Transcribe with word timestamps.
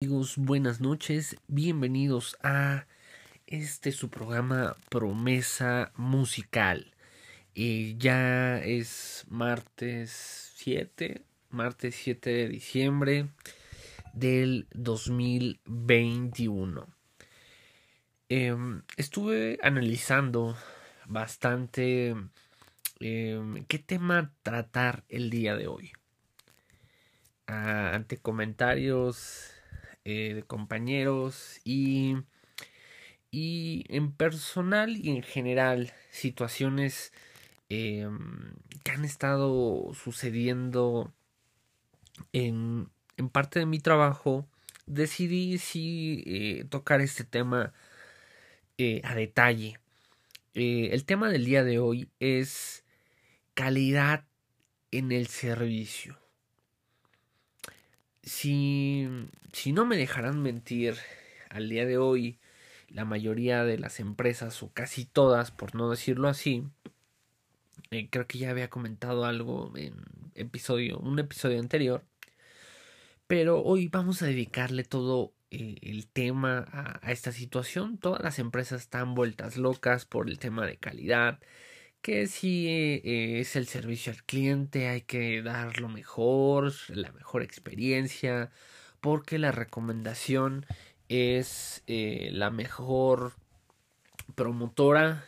amigos? 0.00 0.36
Buenas 0.36 0.80
noches, 0.80 1.36
bienvenidos 1.46 2.36
a 2.42 2.86
este 3.46 3.92
su 3.92 4.10
programa 4.10 4.76
Promesa 4.90 5.92
Musical. 5.96 6.92
Eh, 7.54 7.94
ya 7.98 8.58
es 8.58 9.24
martes 9.28 10.52
7, 10.56 11.22
martes 11.50 11.94
7 11.94 12.30
de 12.30 12.48
diciembre 12.48 13.28
del 14.12 14.66
2021. 14.74 16.86
Em, 18.28 18.82
estuve 18.96 19.58
analizando 19.62 20.56
bastante 21.06 22.14
em, 23.00 23.64
qué 23.66 23.78
tema 23.78 24.32
tratar 24.42 25.04
el 25.08 25.30
día 25.30 25.56
de 25.56 25.66
hoy. 25.66 25.92
Ante 27.48 28.18
comentarios 28.18 29.52
eh, 30.04 30.34
de 30.34 30.42
compañeros 30.42 31.60
y, 31.64 32.16
y 33.30 33.84
en 33.88 34.12
personal 34.12 34.96
y 34.96 35.10
en 35.10 35.22
general 35.22 35.92
situaciones 36.10 37.12
em, 37.70 38.52
que 38.84 38.90
han 38.92 39.04
estado 39.04 39.92
sucediendo 39.94 41.12
en, 42.32 42.90
en 43.16 43.28
parte 43.30 43.60
de 43.60 43.66
mi 43.66 43.80
trabajo 43.80 44.46
decidí 44.86 45.58
sí 45.58 46.22
eh, 46.26 46.64
tocar 46.68 47.00
este 47.00 47.24
tema 47.24 47.72
eh, 48.78 49.00
a 49.04 49.14
detalle. 49.14 49.78
Eh, 50.54 50.90
el 50.92 51.04
tema 51.04 51.30
del 51.30 51.44
día 51.44 51.64
de 51.64 51.78
hoy 51.78 52.10
es 52.20 52.84
calidad 53.54 54.24
en 54.90 55.12
el 55.12 55.26
servicio. 55.28 56.18
Si, 58.28 59.08
si 59.52 59.72
no 59.72 59.86
me 59.86 59.96
dejarán 59.96 60.42
mentir, 60.42 60.96
al 61.48 61.68
día 61.68 61.86
de 61.86 61.96
hoy 61.96 62.38
la 62.88 63.04
mayoría 63.04 63.64
de 63.64 63.78
las 63.78 64.00
empresas, 64.00 64.62
o 64.62 64.70
casi 64.72 65.04
todas, 65.04 65.50
por 65.50 65.74
no 65.74 65.90
decirlo 65.90 66.28
así, 66.28 66.64
eh, 67.90 68.08
creo 68.10 68.26
que 68.26 68.38
ya 68.38 68.50
había 68.50 68.68
comentado 68.68 69.24
algo 69.24 69.72
en 69.76 69.94
episodio, 70.34 70.98
un 70.98 71.18
episodio 71.18 71.58
anterior, 71.58 72.04
pero 73.26 73.62
hoy 73.62 73.88
vamos 73.88 74.22
a 74.22 74.26
dedicarle 74.26 74.84
todo 74.84 75.32
eh, 75.50 75.76
el 75.82 76.06
tema 76.06 76.66
a, 76.70 77.10
esta 77.10 77.32
situación. 77.32 77.98
Todas 77.98 78.22
las 78.22 78.38
empresas 78.38 78.82
están 78.82 79.14
vueltas 79.14 79.56
locas 79.56 80.04
por 80.04 80.28
el 80.28 80.38
tema 80.38 80.66
de 80.66 80.76
calidad. 80.76 81.40
Que 82.02 82.26
si 82.26 82.68
eh, 82.68 83.40
es 83.40 83.56
el 83.56 83.66
servicio 83.66 84.12
al 84.12 84.22
cliente 84.24 84.88
hay 84.88 85.02
que 85.02 85.42
dar 85.42 85.80
lo 85.80 85.88
mejor, 85.88 86.72
la 86.88 87.12
mejor 87.12 87.42
experiencia, 87.42 88.50
porque 89.00 89.38
la 89.38 89.52
recomendación 89.52 90.64
es 91.08 91.82
eh, 91.86 92.30
la 92.32 92.50
mejor 92.50 93.34
promotora 94.34 95.24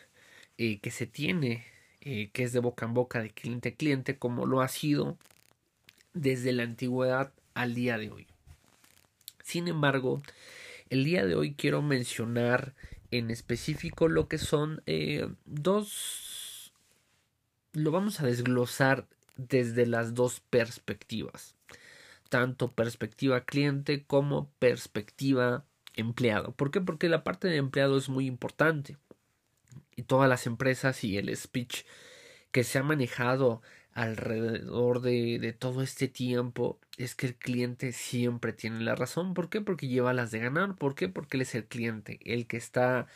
que 0.57 0.91
se 0.91 1.07
tiene, 1.07 1.65
que 2.01 2.31
es 2.35 2.53
de 2.53 2.61
boca 2.61 2.85
en 2.85 2.93
boca, 2.93 3.23
de 3.23 3.31
cliente 3.31 3.71
a 3.71 3.75
cliente, 3.75 4.19
como 4.19 4.45
lo 4.45 4.61
ha 4.61 4.69
sido 4.69 5.17
desde 6.13 6.53
la 6.53 6.65
antigüedad 6.65 7.33
al 7.55 7.75
día 7.75 7.99
de 7.99 8.11
hoy. 8.11 8.27
Sin 9.43 9.69
embargo, 9.69 10.23
el 10.91 11.05
día 11.05 11.25
de 11.25 11.35
hoy 11.35 11.55
quiero 11.55 11.83
mencionar 11.83 12.75
en 13.11 13.31
específico 13.31 14.09
lo 14.09 14.29
que 14.29 14.39
son 14.39 14.83
eh, 14.87 15.29
dos... 15.45 16.37
Lo 17.73 17.93
vamos 17.93 18.21
a 18.21 18.27
desglosar 18.27 19.07
desde 19.37 19.87
las 19.87 20.15
dos 20.15 20.41
perspectivas, 20.41 21.55
tanto 22.29 22.73
perspectiva 22.73 23.45
cliente 23.45 24.05
como 24.05 24.51
perspectiva 24.59 25.65
empleado. 25.95 26.53
¿Por 26.53 26.71
qué? 26.71 26.81
Porque 26.81 27.09
la 27.09 27.25
parte 27.25 27.49
de 27.49 27.57
empleado 27.57 27.97
es 27.97 28.09
muy 28.09 28.27
importante. 28.27 28.97
Y 29.95 30.03
todas 30.03 30.29
las 30.29 30.47
empresas 30.47 31.05
y 31.05 31.17
el 31.19 31.35
speech 31.37 31.85
que 32.51 32.65
se 32.65 32.79
ha 32.79 32.83
manejado 32.83 33.63
alrededor 33.93 35.01
de, 35.01 35.39
de, 35.39 35.53
todo 35.53 35.83
este 35.83 36.09
tiempo 36.09 36.79
es 36.97 37.15
que 37.15 37.27
el 37.27 37.35
cliente 37.35 37.93
siempre 37.93 38.53
tiene 38.53 38.81
la 38.81 38.95
razón. 38.95 39.35
¿Por 39.35 39.49
qué? 39.49 39.61
Porque 39.61 39.89
lleva 39.89 40.13
las 40.13 40.31
de 40.31 40.39
ganar. 40.41 40.77
¿Por 40.77 40.95
qué? 40.95 41.09
Porque 41.09 41.37
él 41.37 41.43
es 41.43 41.55
el 41.55 41.67
cliente, 41.67 42.19
el 42.25 42.47
que 42.47 42.57
está 42.57 43.07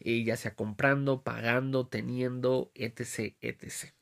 eh, 0.00 0.22
ya 0.24 0.36
sea 0.36 0.54
comprando, 0.54 1.22
pagando, 1.22 1.86
teniendo, 1.86 2.70
etc, 2.74 3.36
etc. 3.40 3.92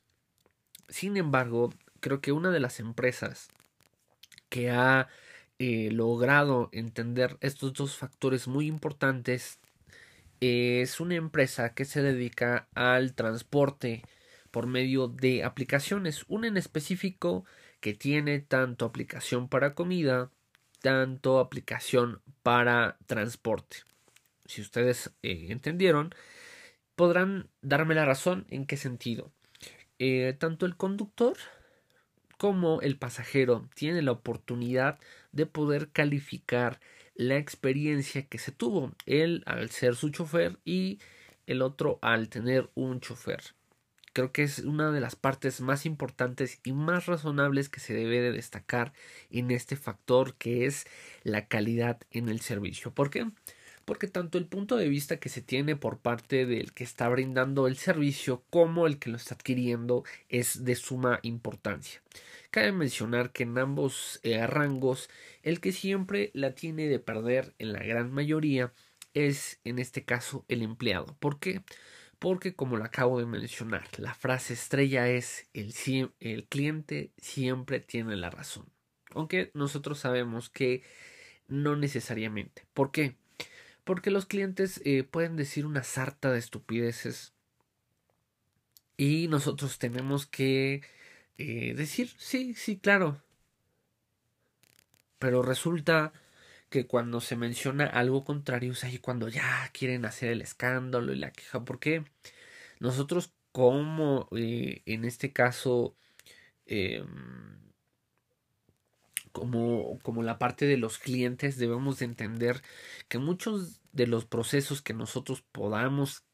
Sin 0.88 1.16
embargo, 1.16 1.72
creo 2.00 2.20
que 2.20 2.32
una 2.32 2.50
de 2.50 2.60
las 2.60 2.80
empresas 2.80 3.48
que 4.48 4.70
ha 4.70 5.08
eh, 5.58 5.90
logrado 5.90 6.68
entender 6.72 7.38
estos 7.40 7.72
dos 7.72 7.96
factores 7.96 8.46
muy 8.46 8.66
importantes 8.66 9.58
es 10.40 11.00
una 11.00 11.14
empresa 11.14 11.74
que 11.74 11.84
se 11.84 12.02
dedica 12.02 12.68
al 12.74 13.14
transporte 13.14 14.02
por 14.50 14.66
medio 14.66 15.08
de 15.08 15.44
aplicaciones. 15.44 16.24
Una 16.28 16.48
en 16.48 16.56
específico 16.56 17.44
que 17.80 17.94
tiene 17.94 18.40
tanto 18.40 18.84
aplicación 18.84 19.48
para 19.48 19.74
comida, 19.74 20.30
tanto 20.80 21.40
aplicación 21.40 22.22
para 22.42 22.98
transporte. 23.06 23.78
Si 24.48 24.60
ustedes 24.60 25.12
eh, 25.22 25.46
entendieron, 25.50 26.14
podrán 26.94 27.50
darme 27.62 27.94
la 27.94 28.04
razón 28.04 28.46
en 28.50 28.66
qué 28.66 28.76
sentido. 28.76 29.32
Eh, 29.98 30.34
tanto 30.38 30.66
el 30.66 30.76
conductor 30.76 31.36
como 32.38 32.80
el 32.82 32.98
pasajero 32.98 33.68
tiene 33.74 34.02
la 34.02 34.12
oportunidad 34.12 34.98
de 35.32 35.46
poder 35.46 35.90
calificar 35.90 36.80
la 37.14 37.36
experiencia 37.36 38.26
que 38.26 38.38
se 38.38 38.52
tuvo, 38.52 38.92
él 39.06 39.42
al 39.46 39.70
ser 39.70 39.96
su 39.96 40.10
chofer 40.10 40.58
y 40.64 40.98
el 41.46 41.62
otro 41.62 41.98
al 42.02 42.28
tener 42.28 42.70
un 42.74 43.00
chofer. 43.00 43.42
Creo 44.12 44.32
que 44.32 44.42
es 44.42 44.60
una 44.60 44.92
de 44.92 45.00
las 45.00 45.16
partes 45.16 45.60
más 45.60 45.84
importantes 45.84 46.60
y 46.64 46.72
más 46.72 47.06
razonables 47.06 47.68
que 47.68 47.80
se 47.80 47.94
debe 47.94 48.20
de 48.20 48.32
destacar 48.32 48.92
en 49.30 49.50
este 49.50 49.76
factor 49.76 50.34
que 50.36 50.66
es 50.66 50.86
la 51.22 51.48
calidad 51.48 52.00
en 52.10 52.28
el 52.28 52.40
servicio. 52.40 52.92
¿Por 52.92 53.10
qué? 53.10 53.26
Tanto 54.08 54.38
el 54.38 54.46
punto 54.46 54.76
de 54.76 54.88
vista 54.88 55.18
que 55.18 55.28
se 55.28 55.42
tiene 55.42 55.76
por 55.76 55.98
parte 55.98 56.44
del 56.44 56.72
que 56.72 56.84
está 56.84 57.08
brindando 57.08 57.66
el 57.66 57.76
servicio 57.76 58.44
como 58.50 58.86
el 58.86 58.98
que 58.98 59.10
lo 59.10 59.16
está 59.16 59.34
adquiriendo 59.34 60.04
es 60.28 60.64
de 60.64 60.74
suma 60.74 61.20
importancia. 61.22 62.02
Cabe 62.50 62.72
mencionar 62.72 63.32
que 63.32 63.44
en 63.44 63.56
ambos 63.58 64.20
eh, 64.22 64.46
rangos 64.46 65.08
el 65.42 65.60
que 65.60 65.72
siempre 65.72 66.30
la 66.34 66.54
tiene 66.54 66.88
de 66.88 66.98
perder 66.98 67.54
en 67.58 67.72
la 67.72 67.80
gran 67.80 68.12
mayoría 68.12 68.72
es 69.14 69.60
en 69.64 69.78
este 69.78 70.04
caso 70.04 70.44
el 70.48 70.62
empleado. 70.62 71.16
¿Por 71.18 71.38
qué? 71.38 71.62
porque 72.18 72.54
como 72.54 72.76
lo 72.76 72.84
acabo 72.84 73.18
de 73.18 73.26
mencionar, 73.26 73.86
la 73.98 74.14
frase 74.14 74.54
estrella 74.54 75.08
es 75.08 75.48
el, 75.52 75.74
el 76.20 76.46
cliente 76.46 77.12
siempre 77.18 77.80
tiene 77.80 78.16
la 78.16 78.30
razón. 78.30 78.66
Aunque 79.10 79.50
nosotros 79.54 79.98
sabemos 79.98 80.50
que 80.50 80.82
no 81.48 81.76
necesariamente. 81.76 82.66
¿Por 82.74 82.90
qué? 82.90 83.16
Porque 83.86 84.10
los 84.10 84.26
clientes 84.26 84.82
eh, 84.84 85.04
pueden 85.04 85.36
decir 85.36 85.64
una 85.64 85.84
sarta 85.84 86.32
de 86.32 86.40
estupideces 86.40 87.34
y 88.96 89.28
nosotros 89.28 89.78
tenemos 89.78 90.26
que 90.26 90.82
eh, 91.38 91.72
decir, 91.76 92.10
sí, 92.18 92.54
sí, 92.54 92.78
claro. 92.78 93.22
Pero 95.20 95.40
resulta 95.42 96.12
que 96.68 96.88
cuando 96.88 97.20
se 97.20 97.36
menciona 97.36 97.86
algo 97.86 98.24
contrario 98.24 98.72
es 98.72 98.82
ahí 98.82 98.98
cuando 98.98 99.28
ya 99.28 99.70
quieren 99.72 100.04
hacer 100.04 100.30
el 100.30 100.42
escándalo 100.42 101.12
y 101.12 101.16
la 101.16 101.30
queja. 101.30 101.64
Porque 101.64 102.04
nosotros 102.80 103.34
como 103.52 104.28
eh, 104.32 104.82
en 104.86 105.04
este 105.04 105.32
caso 105.32 105.96
em, 106.66 107.06
como, 109.36 109.98
como 109.98 110.22
la 110.22 110.38
parte 110.38 110.64
de 110.64 110.78
los 110.78 110.96
clientes 110.96 111.58
debemos 111.58 111.98
de 111.98 112.06
entender 112.06 112.62
que 113.06 113.18
muchos 113.18 113.82
de 113.92 114.06
los 114.06 114.24
procesos 114.24 114.80
que 114.80 114.94
nosotros 114.94 115.42
podamos 115.52 116.24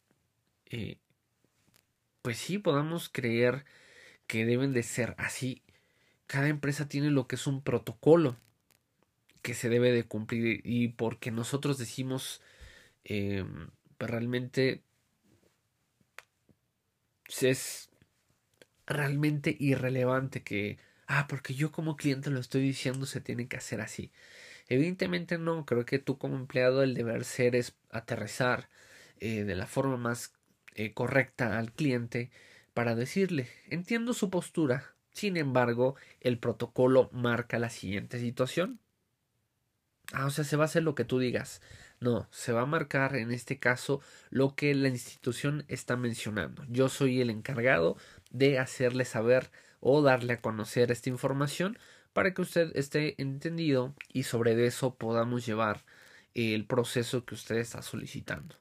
eh, 0.66 0.98
pues 2.22 2.38
sí 2.38 2.58
podamos 2.58 3.08
creer 3.08 3.64
que 4.28 4.46
deben 4.46 4.72
de 4.72 4.84
ser 4.84 5.16
así 5.18 5.64
cada 6.28 6.46
empresa 6.46 6.86
tiene 6.86 7.10
lo 7.10 7.26
que 7.26 7.34
es 7.34 7.48
un 7.48 7.60
protocolo 7.60 8.36
que 9.42 9.54
se 9.54 9.68
debe 9.68 9.90
de 9.90 10.04
cumplir 10.04 10.60
y 10.62 10.86
porque 10.86 11.32
nosotros 11.32 11.78
decimos 11.78 12.40
eh, 13.02 13.44
realmente 13.98 14.84
es 17.40 17.90
realmente 18.86 19.56
irrelevante 19.58 20.44
que 20.44 20.78
ah 21.12 21.26
porque 21.28 21.54
yo 21.54 21.70
como 21.72 21.96
cliente 21.96 22.30
lo 22.30 22.40
estoy 22.40 22.62
diciendo 22.62 23.06
se 23.06 23.20
tiene 23.20 23.46
que 23.48 23.58
hacer 23.58 23.80
así 23.80 24.10
evidentemente 24.68 25.38
no 25.38 25.66
creo 25.66 25.84
que 25.84 25.98
tú 25.98 26.18
como 26.18 26.36
empleado 26.36 26.82
el 26.82 26.94
deber 26.94 27.24
ser 27.24 27.54
es 27.56 27.74
aterrizar 27.90 28.68
eh, 29.20 29.44
de 29.44 29.54
la 29.54 29.66
forma 29.66 29.96
más 29.98 30.32
eh, 30.74 30.94
correcta 30.94 31.58
al 31.58 31.72
cliente 31.72 32.30
para 32.74 32.94
decirle 32.94 33.48
entiendo 33.68 34.14
su 34.14 34.30
postura 34.30 34.94
Sin 35.12 35.36
embargo, 35.36 35.96
el 36.20 36.38
protocolo 36.38 37.10
marca 37.12 37.58
la 37.58 37.68
siguiente 37.70 38.18
situación. 38.18 38.80
Ah, 40.12 40.26
o 40.26 40.30
sea, 40.30 40.44
se 40.44 40.56
va 40.56 40.64
a 40.64 40.66
hacer 40.66 40.82
lo 40.82 40.94
que 40.94 41.04
tú 41.04 41.18
digas. 41.18 41.60
No, 42.00 42.28
se 42.30 42.52
va 42.52 42.62
a 42.62 42.66
marcar 42.66 43.16
en 43.16 43.30
este 43.30 43.58
caso 43.58 44.00
lo 44.30 44.54
que 44.54 44.74
la 44.74 44.88
institución 44.88 45.64
está 45.68 45.96
mencionando. 45.96 46.64
Yo 46.68 46.88
soy 46.88 47.20
el 47.20 47.30
encargado 47.30 47.96
de 48.30 48.58
hacerle 48.58 49.04
saber 49.04 49.50
o 49.82 50.02
darle 50.02 50.34
a 50.34 50.40
conocer 50.40 50.90
esta 50.92 51.10
información 51.10 51.78
para 52.14 52.32
que 52.34 52.42
usted 52.42 52.72
esté 52.76 53.20
entendido 53.20 53.94
y 54.12 54.22
sobre 54.24 54.66
eso 54.66 54.94
podamos 54.94 55.44
llevar 55.44 55.84
el 56.34 56.66
proceso 56.66 57.24
que 57.26 57.34
usted 57.34 57.56
está 57.56 57.82
solicitando. 57.82 58.56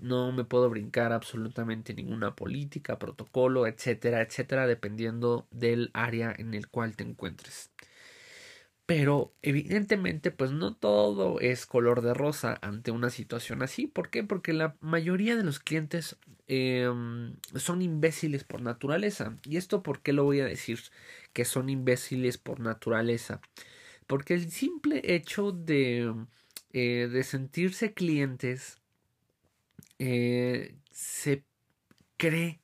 No 0.00 0.32
me 0.32 0.44
puedo 0.44 0.70
brincar 0.70 1.12
absolutamente 1.12 1.94
ninguna 1.94 2.36
política, 2.36 2.98
protocolo, 2.98 3.66
etcétera, 3.66 4.22
etcétera, 4.22 4.66
dependiendo 4.66 5.46
del 5.50 5.90
área 5.94 6.34
en 6.36 6.54
el 6.54 6.68
cual 6.68 6.96
te 6.96 7.04
encuentres. 7.04 7.70
Pero 8.86 9.32
evidentemente, 9.42 10.30
pues 10.30 10.50
no 10.50 10.74
todo 10.74 11.40
es 11.40 11.66
color 11.66 12.02
de 12.02 12.14
rosa 12.14 12.58
ante 12.62 12.90
una 12.90 13.10
situación 13.10 13.62
así. 13.62 13.86
¿Por 13.86 14.10
qué? 14.10 14.24
Porque 14.24 14.52
la 14.52 14.76
mayoría 14.80 15.36
de 15.36 15.44
los 15.44 15.60
clientes 15.60 16.16
em, 16.48 17.34
son 17.54 17.80
imbéciles 17.82 18.44
por 18.44 18.60
naturaleza. 18.60 19.36
¿Y 19.44 19.56
esto 19.56 19.82
por 19.82 20.02
qué 20.02 20.12
lo 20.12 20.24
voy 20.24 20.40
a 20.40 20.44
decir? 20.46 20.80
Que 21.32 21.44
son 21.44 21.68
imbéciles 21.70 22.38
por 22.38 22.60
naturaleza. 22.60 23.40
Porque 24.06 24.34
el 24.34 24.50
simple 24.50 25.02
hecho 25.14 25.52
de, 25.52 26.14
eh, 26.72 27.08
de 27.12 27.24
sentirse 27.24 27.94
clientes 27.94 28.80
eh, 29.98 30.74
se 30.90 31.44
cree 32.16 32.60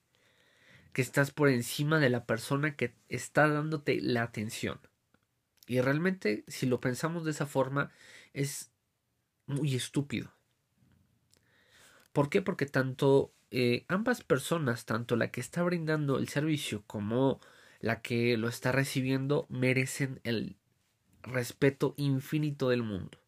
que 0.93 1.03
estás 1.03 1.31
por 1.33 1.49
encima 1.49 1.99
de 2.01 2.11
la 2.11 2.27
persona 2.27 2.77
que 2.77 2.95
está 3.09 3.49
dándote 3.49 4.01
la 4.03 4.23
atención. 4.23 4.81
Y 5.69 5.81
realmente, 5.81 6.45
si 6.49 6.67
lo 6.67 6.81
pensamos 6.81 7.25
de 7.25 7.31
esa 7.31 7.47
forma, 7.47 7.93
es 8.33 8.73
muy 9.47 9.75
estúpido. 9.75 10.33
¿Por 12.13 12.31
qué? 12.31 12.43
Porque 12.43 12.67
tanto 12.67 13.33
eh, 13.51 13.85
ambas 13.89 14.25
personas, 14.25 14.87
tanto 14.87 15.15
la 15.15 15.31
que 15.31 15.41
está 15.41 15.63
brindando 15.63 16.19
el 16.19 16.29
servicio 16.29 16.83
como 16.87 17.39
la 17.81 18.01
que 18.01 18.37
lo 18.37 18.49
está 18.49 18.73
recibiendo, 18.73 19.47
merecen 19.51 20.21
el 20.25 20.57
respeto 21.23 21.95
infinito 21.97 22.71
del 22.71 22.83
mundo. 22.83 23.19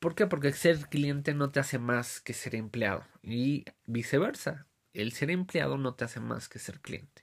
¿Por 0.00 0.14
qué? 0.14 0.26
Porque 0.26 0.52
ser 0.52 0.88
cliente 0.88 1.34
no 1.34 1.50
te 1.50 1.60
hace 1.60 1.78
más 1.78 2.20
que 2.20 2.32
ser 2.32 2.56
empleado 2.56 3.04
y 3.22 3.66
viceversa. 3.86 4.66
El 4.94 5.12
ser 5.12 5.30
empleado 5.30 5.78
no 5.78 5.94
te 5.94 6.04
hace 6.04 6.18
más 6.18 6.48
que 6.48 6.58
ser 6.58 6.80
cliente. 6.80 7.22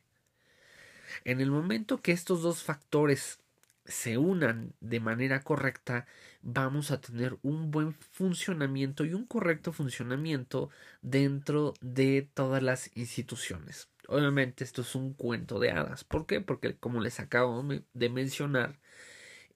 En 1.23 1.41
el 1.41 1.51
momento 1.51 2.01
que 2.01 2.11
estos 2.11 2.41
dos 2.41 2.63
factores 2.63 3.39
se 3.85 4.17
unan 4.17 4.73
de 4.81 4.99
manera 4.99 5.43
correcta, 5.43 6.05
vamos 6.41 6.91
a 6.91 7.01
tener 7.01 7.37
un 7.41 7.71
buen 7.71 7.93
funcionamiento 7.93 9.03
y 9.03 9.13
un 9.13 9.25
correcto 9.25 9.73
funcionamiento 9.73 10.69
dentro 11.01 11.73
de 11.81 12.29
todas 12.33 12.61
las 12.61 12.95
instituciones. 12.95 13.89
Obviamente 14.07 14.63
esto 14.63 14.81
es 14.81 14.95
un 14.95 15.13
cuento 15.13 15.59
de 15.59 15.71
hadas. 15.71 16.03
¿Por 16.03 16.25
qué? 16.25 16.41
Porque 16.41 16.75
como 16.75 17.01
les 17.01 17.19
acabo 17.19 17.63
de 17.93 18.09
mencionar, 18.09 18.79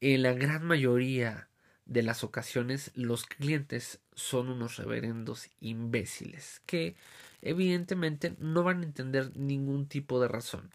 en 0.01 0.23
la 0.23 0.33
gran 0.33 0.65
mayoría 0.65 1.47
de 1.85 2.03
las 2.03 2.23
ocasiones 2.23 2.91
los 2.95 3.25
clientes 3.25 3.99
son 4.13 4.49
unos 4.49 4.77
reverendos 4.77 5.49
imbéciles 5.59 6.61
que 6.65 6.95
evidentemente 7.41 8.35
no 8.39 8.63
van 8.63 8.81
a 8.81 8.85
entender 8.85 9.35
ningún 9.35 9.87
tipo 9.87 10.21
de 10.21 10.27
razón. 10.27 10.69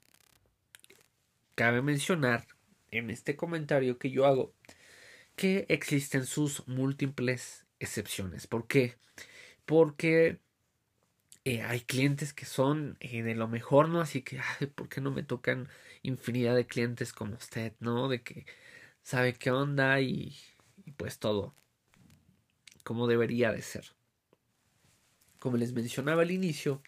Cabe 1.59 1.83
mencionar 1.83 2.47
en 2.93 3.11
este 3.11 3.35
comentario 3.35 3.99
que 3.99 4.13
yo 4.13 4.27
hago 4.27 4.55
que 5.35 5.67
existen 5.69 6.25
sus 6.25 6.69
múltiples 6.69 7.67
excepciones. 7.81 8.47
¿Por 8.47 8.69
qué? 8.69 8.95
Porque 9.67 10.39
eh, 11.45 11.63
hay 11.63 11.81
clientes 11.81 12.33
que 12.33 12.45
son 12.45 12.97
eh, 13.01 13.25
de 13.25 13.35
lo 13.35 13.49
mejor, 13.49 13.89
¿no? 13.89 14.01
Así 14.01 14.23
que, 14.23 14.39
¿por 14.77 14.89
qué 14.89 15.01
no 15.01 15.11
me 15.11 15.25
tocan 15.25 15.69
infinidad 16.03 16.55
de 16.55 16.69
clientes 16.69 17.13
como 17.13 17.35
usted, 17.35 17.73
¿no? 17.81 18.09
De 18.09 18.23
que 18.23 18.47
sabe 19.03 19.35
qué 19.35 19.51
onda 19.51 20.01
y 20.01 20.37
y 20.87 20.93
pues 20.93 21.19
todo 21.19 21.57
como 22.85 23.09
debería 23.09 23.51
de 23.51 23.63
ser. 23.63 23.85
Como 25.41 25.57
les 25.57 25.73
mencionaba 25.73 26.23
al 26.23 26.31
inicio, 26.31 26.83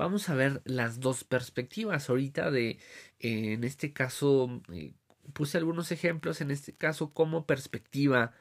vamos 0.00 0.30
a 0.30 0.34
ver 0.34 0.62
las 0.64 0.98
dos 1.00 1.24
perspectivas 1.24 2.08
ahorita 2.08 2.50
de, 2.50 2.78
eh, 3.20 3.52
en 3.52 3.64
este 3.64 3.92
caso, 3.92 4.62
eh, 4.72 4.94
puse 5.34 5.58
algunos 5.58 5.92
ejemplos, 5.92 6.40
en 6.40 6.50
este 6.50 6.72
caso 6.74 7.12
como 7.12 7.46
perspectiva, 7.46 8.32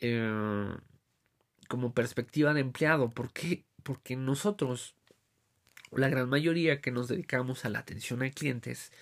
eh, 0.00 0.74
como 1.68 1.94
perspectiva 1.94 2.52
de 2.52 2.62
empleado. 2.62 3.10
¿Por 3.10 3.32
qué? 3.32 3.64
Porque 3.84 4.16
nosotros, 4.16 4.96
la 5.92 6.08
gran 6.08 6.28
mayoría 6.28 6.80
que 6.80 6.90
nos 6.90 7.08
dedicamos 7.08 7.64
a 7.64 7.70
la 7.70 7.78
atención 7.80 8.22
a 8.22 8.30
clientes, 8.30 8.92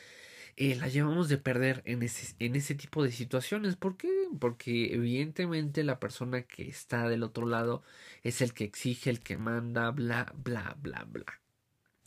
la 0.59 0.89
llevamos 0.89 1.29
de 1.29 1.39
perder 1.39 1.83
en 1.87 2.03
ese, 2.03 2.35
en 2.41 2.57
ese 2.57 2.75
tipo 2.75 3.03
de 3.05 3.13
situaciones. 3.13 3.77
¿Por 3.77 3.97
qué? 3.97 4.11
Porque 4.41 4.95
evidentemente 4.95 5.85
la 5.85 6.01
persona 6.01 6.43
que 6.43 6.69
está 6.69 7.09
del 7.09 7.23
otro 7.23 7.47
lado 7.47 7.83
es 8.23 8.43
el 8.43 8.55
que 8.55 8.65
exige, 8.65 9.11
el 9.11 9.21
que 9.21 9.39
manda, 9.39 9.91
bla, 9.93 10.33
bla, 10.37 10.77
bla, 10.81 11.05
bla. 11.05 11.46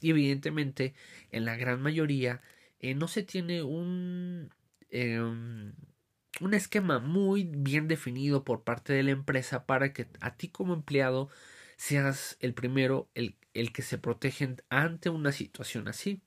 Y 0.01 0.11
evidentemente 0.11 0.93
en 1.31 1.45
la 1.45 1.55
gran 1.57 1.81
mayoría 1.81 2.41
eh, 2.79 2.95
no 2.95 3.07
se 3.07 3.23
tiene 3.23 3.63
un, 3.63 4.49
em, 4.89 5.73
un 6.41 6.53
esquema 6.53 6.99
muy 6.99 7.43
bien 7.43 7.87
definido 7.87 8.43
por 8.43 8.63
parte 8.63 8.93
de 8.93 9.03
la 9.03 9.11
empresa 9.11 9.65
para 9.65 9.93
que 9.93 10.07
a 10.21 10.35
ti 10.35 10.49
como 10.49 10.73
empleado 10.73 11.29
seas 11.77 12.37
el 12.39 12.53
primero, 12.53 13.09
el, 13.15 13.35
el 13.53 13.71
que 13.71 13.81
se 13.81 13.97
protege 13.97 14.55
ante 14.69 15.09
una 15.09 15.31
situación 15.31 15.87
así. 15.87 16.21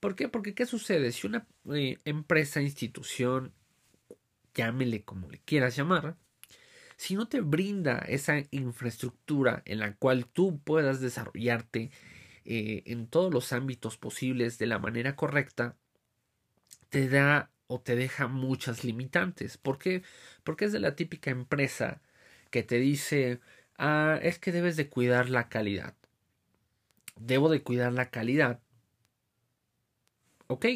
¿Por 0.00 0.16
qué? 0.16 0.28
Porque 0.28 0.54
¿qué 0.54 0.66
sucede? 0.66 1.12
Si 1.12 1.26
una 1.26 1.46
eh, 1.72 1.98
empresa, 2.04 2.60
institución, 2.60 3.52
llámele 4.54 5.04
como 5.04 5.30
le 5.30 5.38
quieras 5.38 5.76
llamar, 5.76 6.16
si 6.96 7.14
no 7.14 7.28
te 7.28 7.40
brinda 7.40 7.98
esa 8.08 8.42
infraestructura 8.50 9.62
en 9.64 9.78
la 9.78 9.94
cual 9.96 10.26
tú 10.26 10.60
puedas 10.60 11.00
desarrollarte 11.00 11.90
eh, 12.44 12.82
en 12.86 13.06
todos 13.08 13.32
los 13.32 13.52
ámbitos 13.52 13.96
posibles 13.98 14.58
de 14.58 14.66
la 14.66 14.78
manera 14.78 15.16
correcta, 15.16 15.76
te 16.90 17.08
da 17.08 17.50
o 17.66 17.80
te 17.80 17.96
deja 17.96 18.28
muchas 18.28 18.84
limitantes. 18.84 19.58
¿Por 19.58 19.78
qué? 19.78 20.02
Porque 20.44 20.66
es 20.66 20.72
de 20.72 20.80
la 20.80 20.96
típica 20.96 21.30
empresa 21.30 22.02
que 22.50 22.62
te 22.62 22.78
dice, 22.78 23.40
ah, 23.78 24.18
es 24.22 24.38
que 24.38 24.52
debes 24.52 24.76
de 24.76 24.88
cuidar 24.88 25.30
la 25.30 25.48
calidad. 25.48 25.96
Debo 27.16 27.48
de 27.48 27.62
cuidar 27.62 27.92
la 27.92 28.10
calidad 28.10 28.60
¿Ok? 30.52 30.66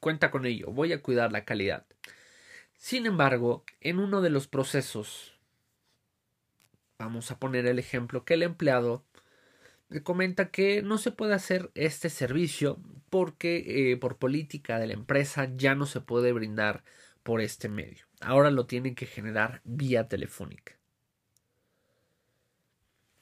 Cuenta 0.00 0.32
con 0.32 0.44
ello, 0.44 0.72
voy 0.72 0.92
a 0.92 1.00
cuidar 1.00 1.30
la 1.30 1.44
calidad. 1.44 1.86
Sin 2.74 3.06
embargo, 3.06 3.64
en 3.80 4.00
uno 4.00 4.22
de 4.22 4.30
los 4.30 4.48
procesos, 4.48 5.38
vamos 6.98 7.30
a 7.30 7.38
poner 7.38 7.66
el 7.66 7.78
ejemplo 7.78 8.24
que 8.24 8.34
el 8.34 8.42
empleado 8.42 9.04
le 9.04 9.19
comenta 10.02 10.50
que 10.50 10.82
no 10.82 10.98
se 10.98 11.10
puede 11.10 11.34
hacer 11.34 11.70
este 11.74 12.10
servicio 12.10 12.80
porque 13.10 13.92
eh, 13.92 13.96
por 13.96 14.18
política 14.18 14.78
de 14.78 14.86
la 14.86 14.92
empresa 14.94 15.50
ya 15.56 15.74
no 15.74 15.86
se 15.86 16.00
puede 16.00 16.32
brindar 16.32 16.84
por 17.22 17.40
este 17.40 17.68
medio. 17.68 18.06
Ahora 18.20 18.50
lo 18.50 18.66
tienen 18.66 18.94
que 18.94 19.06
generar 19.06 19.60
vía 19.64 20.08
telefónica. 20.08 20.78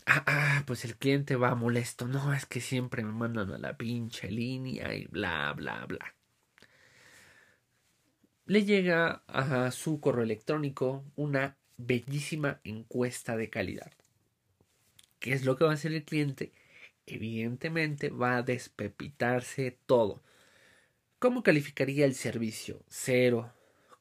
Ah, 0.07 0.25
ah, 0.27 0.65
pues 0.67 0.85
el 0.85 0.97
cliente 0.97 1.37
va 1.37 1.55
molesto. 1.55 2.09
No, 2.09 2.33
es 2.33 2.47
que 2.47 2.61
siempre 2.61 3.05
me 3.05 3.13
mandan 3.13 3.53
a 3.53 3.59
la 3.59 3.77
pinche 3.77 4.31
línea 4.31 4.95
y 4.95 5.07
bla, 5.07 5.53
bla, 5.55 5.85
bla. 5.87 6.15
Le 8.47 8.65
llega 8.65 9.23
a 9.27 9.71
su 9.71 10.01
correo 10.01 10.25
electrónico 10.25 11.05
una 11.17 11.57
bellísima 11.77 12.61
encuesta 12.65 13.37
de 13.37 13.51
calidad. 13.51 13.93
¿Qué 15.19 15.33
es 15.33 15.45
lo 15.45 15.57
que 15.57 15.65
va 15.65 15.73
a 15.73 15.75
hacer 15.75 15.93
el 15.93 16.05
cliente? 16.05 16.53
Evidentemente 17.11 18.11
va 18.11 18.37
a 18.37 18.43
despepitarse 18.43 19.79
todo. 19.87 20.23
¿Cómo 21.19 21.43
calificaría 21.43 22.05
el 22.05 22.15
servicio? 22.15 22.85
Cero. 22.88 23.53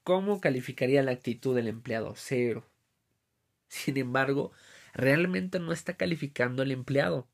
¿Cómo 0.04 0.42
calificaría 0.42 1.02
la 1.04 1.12
actitud 1.12 1.56
del 1.56 1.68
empleado? 1.68 2.14
Cero. 2.16 2.70
Sin 3.70 3.98
embargo, 3.98 4.52
realmente 4.94 5.60
no 5.60 5.72
está 5.72 5.96
calificando 5.96 6.64
al 6.64 6.72
empleado. 6.72 7.30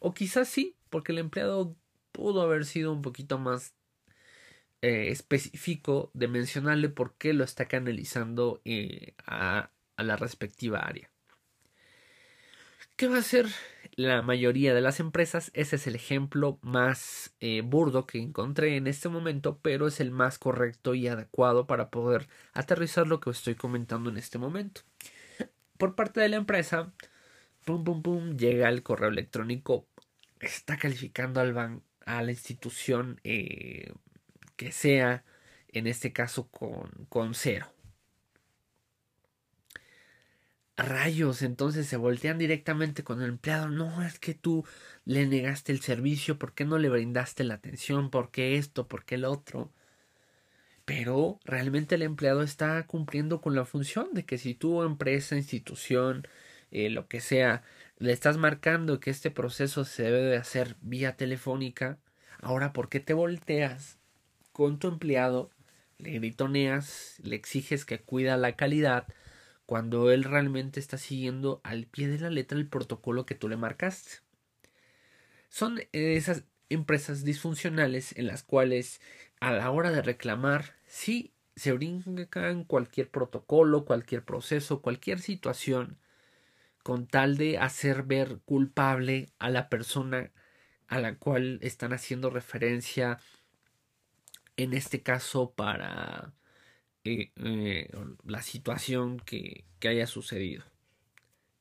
O 0.00 0.12
quizás 0.12 0.48
sí, 0.48 0.76
porque 0.90 1.12
el 1.12 1.18
empleado 1.18 1.76
pudo 2.10 2.42
haber 2.42 2.64
sido 2.64 2.92
un 2.92 3.02
poquito 3.02 3.38
más 3.38 3.74
eh, 4.82 5.08
específico 5.10 6.10
de 6.14 6.26
mencionarle 6.26 6.88
por 6.88 7.14
qué 7.14 7.32
lo 7.32 7.44
está 7.44 7.66
canalizando 7.68 8.60
eh, 8.64 9.14
a, 9.24 9.70
a 9.96 10.02
la 10.02 10.16
respectiva 10.16 10.80
área. 10.80 11.10
¿Qué 12.96 13.08
va 13.08 13.16
a 13.16 13.20
hacer 13.20 13.46
la 13.96 14.22
mayoría 14.22 14.74
de 14.74 14.80
las 14.80 15.00
empresas. 15.00 15.50
Ese 15.54 15.76
es 15.76 15.86
el 15.86 15.94
ejemplo 15.94 16.58
más 16.62 17.34
eh, 17.40 17.62
burdo 17.62 18.06
que 18.06 18.18
encontré 18.18 18.76
en 18.76 18.86
este 18.86 19.08
momento, 19.08 19.58
pero 19.62 19.86
es 19.86 20.00
el 20.00 20.10
más 20.10 20.38
correcto 20.38 20.94
y 20.94 21.08
adecuado 21.08 21.66
para 21.66 21.90
poder 21.90 22.28
aterrizar 22.52 23.06
lo 23.06 23.20
que 23.20 23.30
estoy 23.30 23.54
comentando 23.54 24.10
en 24.10 24.16
este 24.16 24.38
momento. 24.38 24.82
Por 25.78 25.94
parte 25.94 26.20
de 26.20 26.28
la 26.28 26.36
empresa, 26.36 26.92
pum, 27.64 27.84
pum, 27.84 28.02
pum, 28.02 28.36
llega 28.36 28.68
el 28.68 28.82
correo 28.82 29.08
electrónico, 29.08 29.86
está 30.40 30.76
calificando 30.76 31.40
al 31.40 31.52
ban 31.52 31.82
a 32.06 32.22
la 32.22 32.30
institución 32.32 33.20
eh, 33.24 33.92
que 34.56 34.72
sea, 34.72 35.24
en 35.68 35.86
este 35.86 36.12
caso 36.12 36.48
con, 36.48 36.90
con 37.08 37.34
cero 37.34 37.72
Rayos, 40.82 41.42
entonces 41.42 41.86
se 41.86 41.96
voltean 41.96 42.38
directamente 42.38 43.04
con 43.04 43.22
el 43.22 43.30
empleado. 43.30 43.68
No, 43.68 44.02
es 44.02 44.18
que 44.18 44.34
tú 44.34 44.64
le 45.04 45.26
negaste 45.26 45.72
el 45.72 45.80
servicio, 45.80 46.38
¿por 46.38 46.54
qué 46.54 46.64
no 46.64 46.78
le 46.78 46.88
brindaste 46.88 47.44
la 47.44 47.54
atención? 47.54 48.10
¿Por 48.10 48.30
qué 48.30 48.56
esto? 48.56 48.88
¿Por 48.88 49.04
qué 49.04 49.16
el 49.16 49.24
otro? 49.24 49.72
Pero 50.84 51.38
realmente 51.44 51.94
el 51.94 52.02
empleado 52.02 52.42
está 52.42 52.84
cumpliendo 52.86 53.40
con 53.40 53.54
la 53.54 53.64
función 53.64 54.08
de 54.12 54.24
que 54.24 54.38
si 54.38 54.54
tu 54.54 54.82
empresa, 54.82 55.36
institución, 55.36 56.26
eh, 56.70 56.90
lo 56.90 57.06
que 57.08 57.20
sea, 57.20 57.62
le 57.98 58.12
estás 58.12 58.36
marcando 58.38 58.98
que 59.00 59.10
este 59.10 59.30
proceso 59.30 59.84
se 59.84 60.04
debe 60.04 60.22
de 60.22 60.36
hacer 60.36 60.76
vía 60.80 61.16
telefónica, 61.16 61.98
ahora 62.40 62.72
¿por 62.72 62.88
qué 62.88 63.00
te 63.00 63.12
volteas 63.14 63.98
con 64.52 64.78
tu 64.78 64.88
empleado, 64.88 65.50
le 65.98 66.12
gritoneas, 66.12 67.16
le 67.22 67.36
exiges 67.36 67.84
que 67.84 68.00
cuida 68.00 68.36
la 68.36 68.56
calidad? 68.56 69.06
Cuando 69.70 70.10
él 70.10 70.24
realmente 70.24 70.80
está 70.80 70.98
siguiendo 70.98 71.60
al 71.62 71.86
pie 71.86 72.08
de 72.08 72.18
la 72.18 72.28
letra 72.28 72.58
el 72.58 72.66
protocolo 72.66 73.24
que 73.24 73.36
tú 73.36 73.48
le 73.48 73.56
marcaste. 73.56 74.14
Son 75.48 75.80
esas 75.92 76.42
empresas 76.70 77.22
disfuncionales 77.22 78.18
en 78.18 78.26
las 78.26 78.42
cuales 78.42 79.00
a 79.38 79.52
la 79.52 79.70
hora 79.70 79.92
de 79.92 80.02
reclamar 80.02 80.74
sí 80.88 81.34
se 81.54 81.70
brincan 81.70 82.64
cualquier 82.64 83.12
protocolo, 83.12 83.84
cualquier 83.84 84.24
proceso, 84.24 84.82
cualquier 84.82 85.20
situación 85.20 85.98
con 86.82 87.06
tal 87.06 87.36
de 87.36 87.58
hacer 87.58 88.02
ver 88.02 88.40
culpable 88.44 89.28
a 89.38 89.50
la 89.50 89.68
persona 89.68 90.32
a 90.88 90.98
la 90.98 91.14
cual 91.14 91.60
están 91.62 91.92
haciendo 91.92 92.28
referencia 92.28 93.20
en 94.56 94.72
este 94.72 95.00
caso 95.04 95.52
para 95.52 96.32
eh, 97.04 97.32
eh, 97.36 97.90
la 98.24 98.42
situación 98.42 99.20
que, 99.20 99.64
que, 99.78 99.88
haya 99.88 100.06
sucedido. 100.06 100.64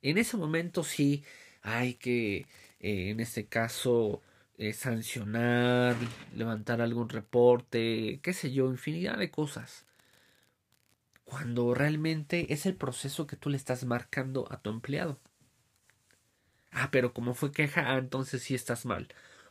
En 0.02 0.18
ese 0.18 0.38
momento 0.38 0.84
sí 0.84 1.24
hay 1.62 1.96
que, 1.96 2.48
eh, 2.80 3.10
en 3.10 3.20
este 3.20 3.48
caso, 3.48 4.22
sancionar, 4.74 5.96
levantar 6.36 6.82
algún 6.82 7.08
reporte, 7.10 8.20
qué 8.22 8.34
sé 8.34 8.52
yo, 8.52 8.70
infinidad 8.70 9.18
de 9.18 9.32
cosas. 9.32 9.86
Cuando 11.24 11.74
realmente 11.74 12.52
es 12.54 12.66
el 12.66 12.76
proceso 12.76 13.26
que 13.28 13.38
tú 13.38 13.50
le 13.50 13.58
estás 13.58 13.86
marcando 13.86 14.52
a 14.52 14.62
tu 14.62 14.70
empleado. 14.70 15.20
Ah, 16.72 16.90
pero 16.92 17.14
como 17.14 17.34
fue 17.34 17.52
queja, 17.52 17.92
ah, 17.94 17.98
entonces 17.98 18.44
sí 18.44 18.56
estás 18.56 18.86
mal. 18.86 19.08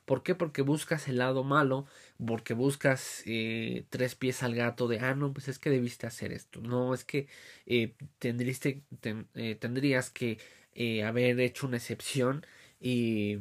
¿Por 0.09 0.23
qué? 0.23 0.35
Porque 0.35 0.63
buscas 0.63 1.07
el 1.09 1.19
lado 1.19 1.45
malo, 1.45 1.87
porque 2.27 2.55
buscas 2.55 3.23
eh, 3.27 3.85
tres 3.91 4.15
pies 4.15 4.43
al 4.43 4.55
gato 4.55 4.89
de, 4.89 5.01
ah, 5.01 5.15
no, 5.15 5.35
pues 5.35 5.49
es 5.49 5.59
que 5.59 5.69
debiste 5.71 6.07
hacer 6.07 6.33
esto, 6.33 6.63
no, 6.63 6.95
es 6.95 7.05
que 7.05 7.29
eh, 7.67 7.95
tendrías, 8.19 8.61
eh, 8.65 9.55
tendrías 9.61 10.09
que 10.11 10.39
eh, 10.75 11.05
haber 11.05 11.39
hecho 11.41 11.67
una 11.67 11.77
excepción 11.77 12.47
y 12.81 13.39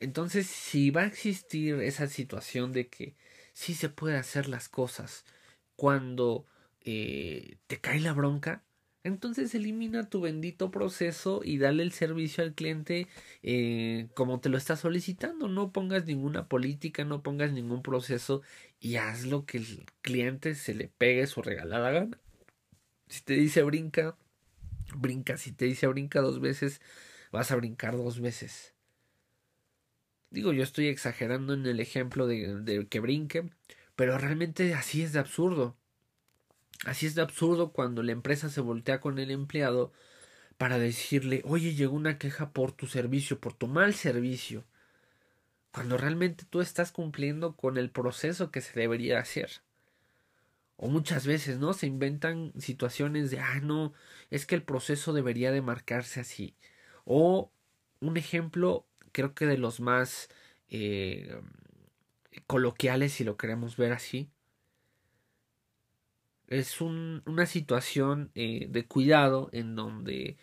entonces 0.00 0.46
si 0.46 0.90
va 0.90 1.02
a 1.02 1.06
existir 1.06 1.80
esa 1.80 2.06
situación 2.06 2.72
de 2.72 2.88
que 2.88 3.16
sí 3.52 3.74
se 3.74 3.88
puede 3.88 4.16
hacer 4.16 4.48
las 4.48 4.68
cosas 4.68 5.24
cuando 5.76 6.46
te 6.84 7.80
cae 7.80 7.98
la 8.00 8.12
bronca, 8.12 8.62
entonces 9.06 9.54
elimina 9.54 10.08
tu 10.08 10.20
bendito 10.20 10.70
proceso 10.70 11.40
y 11.44 11.58
dale 11.58 11.82
el 11.84 11.92
servicio 11.92 12.42
al 12.42 12.54
cliente 12.54 13.06
eh, 13.42 14.08
como 14.14 14.40
te 14.40 14.48
lo 14.48 14.58
está 14.58 14.76
solicitando. 14.76 15.48
No 15.48 15.72
pongas 15.72 16.06
ninguna 16.06 16.48
política, 16.48 17.04
no 17.04 17.22
pongas 17.22 17.52
ningún 17.52 17.82
proceso 17.82 18.42
y 18.80 18.96
haz 18.96 19.24
lo 19.24 19.46
que 19.46 19.58
el 19.58 19.86
cliente 20.02 20.54
se 20.56 20.74
le 20.74 20.88
pegue 20.88 21.26
su 21.28 21.42
regalada 21.42 21.90
gana. 21.92 22.20
Si 23.08 23.22
te 23.22 23.34
dice 23.34 23.62
brinca, 23.62 24.16
brinca. 24.96 25.36
Si 25.36 25.52
te 25.52 25.66
dice 25.66 25.86
brinca 25.86 26.20
dos 26.20 26.40
veces, 26.40 26.80
vas 27.32 27.52
a 27.52 27.56
brincar 27.56 27.96
dos 27.96 28.20
veces. 28.20 28.74
Digo, 30.30 30.52
yo 30.52 30.64
estoy 30.64 30.88
exagerando 30.88 31.54
en 31.54 31.66
el 31.66 31.80
ejemplo 31.80 32.26
de, 32.26 32.56
de 32.62 32.86
que 32.88 33.00
brinque, 33.00 33.50
pero 33.94 34.18
realmente 34.18 34.74
así 34.74 35.02
es 35.02 35.12
de 35.12 35.20
absurdo. 35.20 35.76
Así 36.84 37.06
es 37.06 37.14
de 37.14 37.22
absurdo 37.22 37.72
cuando 37.72 38.02
la 38.02 38.12
empresa 38.12 38.48
se 38.48 38.60
voltea 38.60 39.00
con 39.00 39.18
el 39.18 39.30
empleado 39.30 39.92
para 40.58 40.78
decirle, 40.78 41.42
oye, 41.44 41.74
llegó 41.74 41.94
una 41.94 42.18
queja 42.18 42.50
por 42.50 42.72
tu 42.72 42.86
servicio, 42.86 43.40
por 43.40 43.54
tu 43.54 43.66
mal 43.66 43.94
servicio, 43.94 44.64
cuando 45.72 45.96
realmente 45.98 46.44
tú 46.48 46.60
estás 46.60 46.92
cumpliendo 46.92 47.56
con 47.56 47.76
el 47.76 47.90
proceso 47.90 48.50
que 48.50 48.60
se 48.60 48.78
debería 48.78 49.18
hacer. 49.18 49.50
O 50.76 50.88
muchas 50.88 51.26
veces, 51.26 51.58
¿no? 51.58 51.72
Se 51.72 51.86
inventan 51.86 52.52
situaciones 52.58 53.30
de, 53.30 53.40
ah, 53.40 53.60
no, 53.62 53.94
es 54.30 54.46
que 54.46 54.54
el 54.54 54.62
proceso 54.62 55.12
debería 55.12 55.50
de 55.52 55.62
marcarse 55.62 56.20
así. 56.20 56.54
O 57.04 57.50
un 58.00 58.16
ejemplo, 58.16 58.86
creo 59.12 59.34
que 59.34 59.46
de 59.46 59.58
los 59.58 59.80
más 59.80 60.28
eh, 60.68 61.40
coloquiales, 62.46 63.12
si 63.12 63.24
lo 63.24 63.36
queremos 63.36 63.76
ver 63.76 63.92
así, 63.92 64.30
es 66.48 66.80
un, 66.80 67.22
una 67.26 67.46
situación 67.46 68.30
eh, 68.34 68.66
de 68.70 68.86
cuidado 68.86 69.48
en 69.52 69.76
donde 69.76 70.36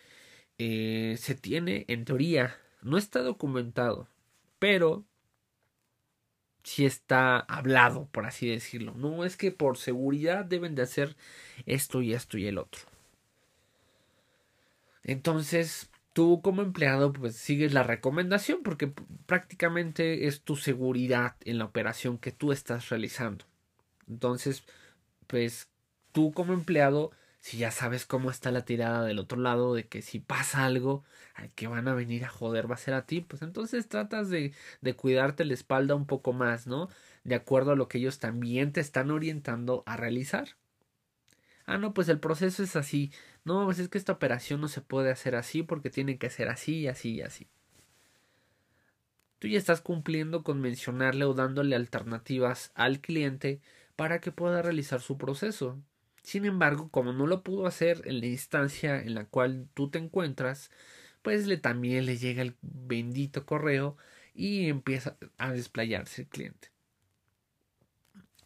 eh, 0.57 1.15
se 1.17 1.35
tiene, 1.35 1.85
en 1.87 2.05
teoría, 2.05 2.57
no 2.81 2.97
está 2.97 3.21
documentado, 3.21 4.07
pero 4.59 5.05
sí 6.63 6.85
está 6.85 7.39
hablado, 7.39 8.07
por 8.11 8.25
así 8.25 8.47
decirlo. 8.47 8.93
No 8.95 9.25
es 9.25 9.37
que 9.37 9.51
por 9.51 9.77
seguridad 9.77 10.45
deben 10.45 10.75
de 10.75 10.83
hacer 10.83 11.15
esto 11.65 12.01
y 12.01 12.13
esto 12.13 12.37
y 12.37 12.47
el 12.47 12.57
otro. 12.57 12.81
Entonces, 15.03 15.89
tú 16.13 16.41
como 16.41 16.61
empleado, 16.61 17.11
pues 17.11 17.35
sigues 17.35 17.73
la 17.73 17.83
recomendación 17.83 18.63
porque 18.63 18.93
prácticamente 19.25 20.27
es 20.27 20.41
tu 20.41 20.55
seguridad 20.55 21.35
en 21.43 21.57
la 21.57 21.65
operación 21.65 22.17
que 22.17 22.31
tú 22.31 22.51
estás 22.51 22.89
realizando. 22.89 23.45
Entonces, 24.07 24.63
pues 25.27 25.69
tú 26.13 26.31
como 26.33 26.53
empleado, 26.53 27.11
si 27.41 27.57
ya 27.57 27.71
sabes 27.71 28.05
cómo 28.05 28.31
está 28.31 28.51
la 28.51 28.65
tirada 28.65 29.03
del 29.05 29.19
otro 29.19 29.39
lado, 29.39 29.75
de 29.75 29.87
que 29.87 30.01
si 30.01 30.19
pasa 30.19 30.65
algo, 30.65 31.03
al 31.35 31.51
que 31.51 31.67
van 31.67 31.87
a 31.89 31.93
venir 31.95 32.25
a 32.25 32.29
joder 32.29 32.69
va 32.71 32.75
a 32.75 32.77
ser 32.77 32.93
a 32.93 33.05
ti, 33.05 33.21
pues 33.21 33.41
entonces 33.41 33.89
tratas 33.89 34.29
de, 34.29 34.53
de 34.81 34.95
cuidarte 34.95 35.45
la 35.45 35.53
espalda 35.53 35.95
un 35.95 36.05
poco 36.07 36.33
más, 36.33 36.67
¿no? 36.67 36.89
De 37.25 37.35
acuerdo 37.35 37.73
a 37.73 37.75
lo 37.75 37.87
que 37.89 37.97
ellos 37.99 38.19
también 38.19 38.71
te 38.73 38.81
están 38.81 39.11
orientando 39.11 39.83
a 39.85 39.97
realizar. 39.97 40.49
Ah, 41.65 41.77
no, 41.77 41.93
pues 41.93 42.09
el 42.09 42.19
proceso 42.19 42.63
es 42.63 42.75
así. 42.75 43.11
No, 43.45 43.65
pues 43.65 43.79
es 43.79 43.89
que 43.89 43.97
esta 43.97 44.13
operación 44.13 44.61
no 44.61 44.67
se 44.67 44.81
puede 44.81 45.11
hacer 45.11 45.35
así 45.35 45.63
porque 45.63 45.89
tiene 45.89 46.17
que 46.17 46.29
ser 46.29 46.49
así, 46.49 46.87
así 46.87 47.15
y 47.15 47.21
así. 47.21 47.47
Tú 49.39 49.47
ya 49.47 49.57
estás 49.57 49.81
cumpliendo 49.81 50.43
con 50.43 50.61
mencionarle 50.61 51.25
o 51.25 51.33
dándole 51.33 51.75
alternativas 51.75 52.71
al 52.75 53.01
cliente 53.01 53.61
para 53.95 54.21
que 54.21 54.31
pueda 54.31 54.61
realizar 54.61 55.01
su 55.01 55.17
proceso. 55.17 55.81
Sin 56.23 56.45
embargo, 56.45 56.89
como 56.89 57.13
no 57.13 57.27
lo 57.27 57.43
pudo 57.43 57.67
hacer 57.67 58.01
en 58.05 58.21
la 58.21 58.27
instancia 58.27 58.99
en 59.01 59.13
la 59.13 59.25
cual 59.25 59.67
tú 59.73 59.89
te 59.89 59.99
encuentras, 59.99 60.71
pues 61.21 61.47
le 61.47 61.57
también 61.57 62.05
le 62.05 62.17
llega 62.17 62.41
el 62.41 62.55
bendito 62.61 63.45
correo 63.45 63.97
y 64.33 64.67
empieza 64.69 65.17
a 65.37 65.51
desplayarse 65.51 66.23
el 66.23 66.27
cliente. 66.29 66.71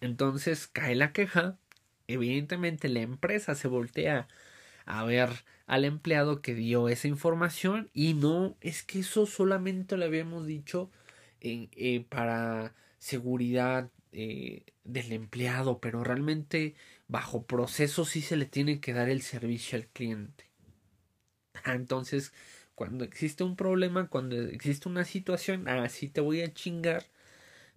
Entonces 0.01 0.67
cae 0.67 0.95
la 0.95 1.11
queja, 1.11 1.57
evidentemente 2.07 2.89
la 2.89 3.01
empresa 3.01 3.55
se 3.55 3.67
voltea 3.67 4.27
a 4.85 5.03
ver 5.03 5.29
al 5.67 5.85
empleado 5.85 6.41
que 6.41 6.53
dio 6.55 6.89
esa 6.89 7.07
información 7.07 7.89
y 7.93 8.13
no 8.13 8.55
es 8.61 8.83
que 8.83 8.99
eso 8.99 9.25
solamente 9.25 9.97
lo 9.97 10.05
habíamos 10.05 10.47
dicho 10.47 10.89
eh, 11.41 12.05
para 12.09 12.73
seguridad 12.99 13.91
eh, 14.19 14.63
del 14.83 15.11
empleado, 15.11 15.79
pero 15.79 16.03
realmente 16.03 16.73
bajo 17.07 17.45
proceso 17.45 18.03
sí 18.03 18.21
se 18.21 18.35
le 18.35 18.47
tiene 18.47 18.79
que 18.79 18.91
dar 18.93 19.09
el 19.09 19.21
servicio 19.21 19.77
al 19.77 19.87
cliente. 19.87 20.45
Ah, 21.63 21.73
entonces, 21.75 22.33
cuando 22.75 23.03
existe 23.03 23.43
un 23.43 23.55
problema, 23.55 24.07
cuando 24.09 24.35
existe 24.39 24.89
una 24.89 25.05
situación, 25.05 25.67
así 25.67 26.07
te 26.09 26.21
voy 26.21 26.41
a 26.41 26.53
chingar 26.53 27.05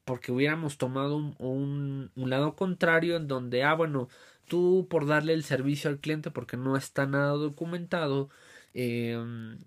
porque 0.04 0.32
hubiéramos 0.32 0.78
tomado 0.78 1.16
un, 1.16 2.10
un, 2.14 2.30
lado 2.30 2.56
contrario 2.56 3.16
en 3.16 3.28
donde, 3.28 3.64
ah, 3.64 3.74
bueno, 3.74 4.08
tú 4.48 4.86
por 4.90 5.06
darle 5.06 5.34
el 5.34 5.44
servicio 5.44 5.90
al 5.90 6.00
cliente 6.00 6.30
porque 6.30 6.56
no 6.56 6.76
está 6.76 7.06
nada 7.06 7.32
documentado, 7.32 8.30
em, 8.74 9.58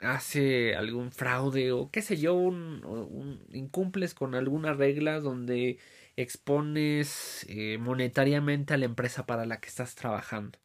hace 0.00 0.74
algún 0.76 1.12
fraude 1.12 1.72
o 1.72 1.90
qué 1.90 2.02
sé 2.02 2.16
yo, 2.16 2.34
un, 2.34 3.40
incumples 3.52 4.14
con 4.14 4.34
alguna 4.34 4.74
regla 4.74 5.20
donde 5.20 5.78
expones 6.16 7.46
eh, 7.48 7.78
monetariamente 7.78 8.74
a 8.74 8.78
la 8.78 8.86
empresa 8.86 9.26
para 9.26 9.46
la 9.46 9.60
que 9.60 9.68
estás 9.68 9.94
trabajando. 9.94 10.58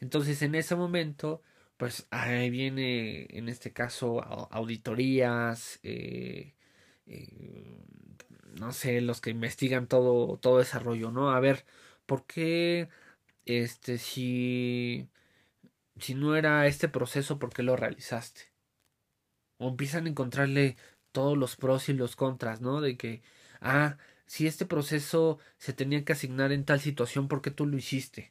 Entonces 0.00 0.42
en 0.42 0.54
ese 0.54 0.76
momento, 0.76 1.42
pues 1.76 2.06
ahí 2.10 2.50
viene 2.50 3.26
en 3.30 3.48
este 3.48 3.72
caso 3.72 4.22
auditorías, 4.52 5.80
eh, 5.82 6.54
eh, 7.06 7.84
no 8.60 8.72
sé, 8.72 9.00
los 9.00 9.20
que 9.20 9.30
investigan 9.30 9.86
todo, 9.88 10.38
todo 10.38 10.58
desarrollo, 10.58 11.10
¿no? 11.10 11.30
A 11.32 11.40
ver, 11.40 11.64
¿por 12.06 12.26
qué 12.26 12.88
este 13.46 13.98
si 13.98 15.08
si 15.98 16.14
no 16.14 16.36
era 16.36 16.66
este 16.66 16.88
proceso, 16.88 17.38
¿por 17.38 17.52
qué 17.52 17.62
lo 17.62 17.76
realizaste? 17.76 18.52
O 19.58 19.68
empiezan 19.68 20.06
a 20.06 20.08
encontrarle 20.10 20.76
todos 21.12 21.36
los 21.36 21.56
pros 21.56 21.88
y 21.88 21.92
los 21.94 22.16
contras, 22.16 22.60
¿no? 22.60 22.80
De 22.80 22.96
que, 22.96 23.22
ah, 23.60 23.96
si 24.28 24.46
este 24.46 24.66
proceso 24.66 25.38
se 25.56 25.72
tenía 25.72 26.04
que 26.04 26.12
asignar 26.12 26.52
en 26.52 26.66
tal 26.66 26.80
situación, 26.80 27.28
¿por 27.28 27.40
qué 27.40 27.50
tú 27.50 27.64
lo 27.64 27.78
hiciste? 27.78 28.30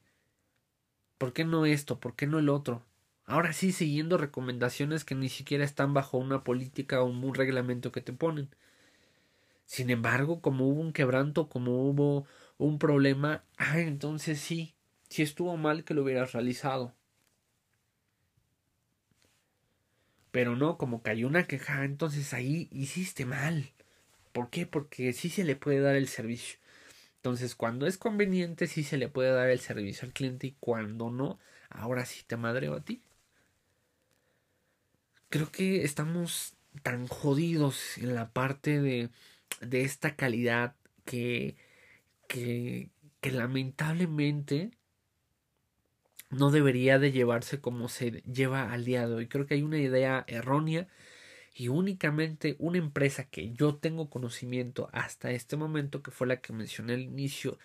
¿Por 1.17 1.33
qué 1.33 1.43
no 1.43 1.65
esto? 1.65 1.99
¿Por 1.99 2.15
qué 2.15 2.27
no 2.27 2.37
el 2.37 2.49
otro? 2.49 2.85
Ahora 3.25 3.51
sí, 3.51 3.71
siguiendo 3.71 4.19
recomendaciones 4.19 5.03
que 5.03 5.15
ni 5.15 5.27
siquiera 5.27 5.65
están 5.65 5.95
bajo 5.95 6.19
una 6.19 6.43
política 6.43 7.01
o 7.01 7.05
un 7.05 7.33
reglamento 7.33 7.91
que 7.91 8.01
te 8.01 8.13
ponen. 8.13 8.49
Sin 9.65 9.89
embargo, 9.89 10.39
como 10.39 10.67
hubo 10.67 10.81
un 10.81 10.93
quebranto, 10.93 11.49
como 11.49 11.89
hubo 11.89 12.27
un 12.59 12.77
problema, 12.77 13.43
ah, 13.57 13.79
entonces 13.79 14.39
sí, 14.39 14.75
sí 15.09 15.23
estuvo 15.23 15.57
mal 15.57 15.83
que 15.83 15.95
lo 15.95 16.03
hubieras 16.03 16.31
realizado. 16.33 16.93
Pero 20.29 20.55
no, 20.55 20.77
como 20.77 21.01
cayó 21.01 21.25
una 21.27 21.47
queja, 21.47 21.85
entonces 21.85 22.35
ahí 22.35 22.69
hiciste 22.71 23.25
mal. 23.25 23.73
¿Por 24.37 24.51
qué? 24.51 24.67
Porque 24.67 25.13
sí 25.13 25.29
se 25.31 25.43
le 25.43 25.55
puede 25.55 25.79
dar 25.79 25.95
el 25.95 26.07
servicio. 26.07 26.59
Entonces, 27.15 27.55
cuando 27.55 27.87
es 27.87 27.97
conveniente, 27.97 28.67
sí 28.67 28.83
se 28.83 28.97
le 28.97 29.09
puede 29.09 29.31
dar 29.31 29.49
el 29.49 29.59
servicio 29.59 30.05
al 30.05 30.13
cliente 30.13 30.45
y 30.45 30.55
cuando 30.59 31.09
no, 31.09 31.39
ahora 31.71 32.05
sí 32.05 32.23
te 32.27 32.37
madreo 32.37 32.75
a 32.75 32.81
ti. 32.81 33.01
Creo 35.29 35.51
que 35.51 35.83
estamos 35.83 36.53
tan 36.83 37.07
jodidos 37.07 37.97
en 37.97 38.13
la 38.13 38.29
parte 38.29 38.79
de, 38.79 39.09
de 39.59 39.81
esta 39.81 40.15
calidad 40.15 40.75
que, 41.03 41.55
que, 42.27 42.91
que 43.21 43.31
lamentablemente 43.31 44.69
no 46.29 46.51
debería 46.51 46.99
de 46.99 47.11
llevarse 47.11 47.59
como 47.59 47.89
se 47.89 48.21
lleva 48.21 48.71
al 48.71 48.85
día 48.85 49.07
de 49.07 49.15
hoy. 49.15 49.27
Creo 49.27 49.47
que 49.47 49.55
hay 49.55 49.63
una 49.63 49.79
idea 49.79 50.25
errónea 50.27 50.87
y 51.57 51.69
únicamente 51.69 52.55
una 52.59 52.77
empresa 52.77 53.23
que 53.23 53.51
yo 53.51 53.75
tengo 53.75 54.11
conocimiento 54.11 54.89
hasta 54.93 55.31
este 55.31 55.57
momento, 55.57 56.03
que 56.03 56.11
fue 56.11 56.27
la 56.27 56.39
que 56.39 56.53
mencioné 56.53 56.93
al 56.93 57.01
inicio, 57.01 57.57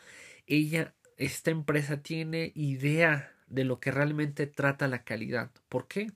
ella, 0.47 0.95
esta 1.19 1.51
empresa 1.51 1.99
tiene 1.99 2.53
idea 2.55 3.35
de 3.49 3.65
lo 3.65 3.81
que 3.81 3.91
realmente 3.91 4.47
trata 4.47 4.89
la 4.89 5.05
calidad. 5.05 5.51
¿Por 5.69 5.89
qué? 5.89 6.11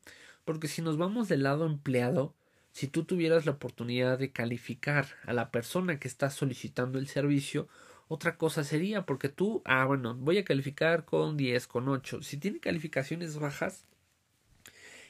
Porque 0.47 0.68
si 0.68 0.80
nos 0.80 0.97
vamos 0.97 1.28
del 1.28 1.42
lado 1.42 1.66
empleado, 1.66 2.35
si 2.73 2.88
tú 2.88 3.04
tuvieras 3.04 3.45
la 3.45 3.52
oportunidad 3.52 4.19
de 4.19 4.32
calificar 4.32 5.08
a 5.25 5.34
la 5.34 5.50
persona 5.50 5.99
que 5.99 6.08
está 6.08 6.30
solicitando 6.30 6.99
el 6.99 7.08
servicio, 7.08 7.69
otra 8.08 8.39
cosa 8.39 8.65
sería, 8.65 9.04
porque 9.04 9.28
tú, 9.28 9.60
ah, 9.67 9.84
bueno, 9.84 10.15
voy 10.15 10.39
a 10.39 10.45
calificar 10.45 11.04
con 11.04 11.36
10, 11.36 11.67
con 11.67 11.91
8. 11.91 12.23
Si 12.23 12.39
tiene 12.39 12.58
calificaciones 12.58 13.39
bajas, 13.39 13.84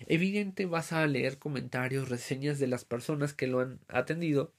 evidente 0.06 0.66
vas 0.66 0.92
a 0.92 1.06
leer 1.06 1.38
comentarios, 1.38 2.08
reseñas 2.08 2.58
de 2.58 2.66
las 2.66 2.84
personas 2.84 3.34
que 3.34 3.46
lo 3.46 3.60
han 3.60 3.80
atendido. 3.88 4.52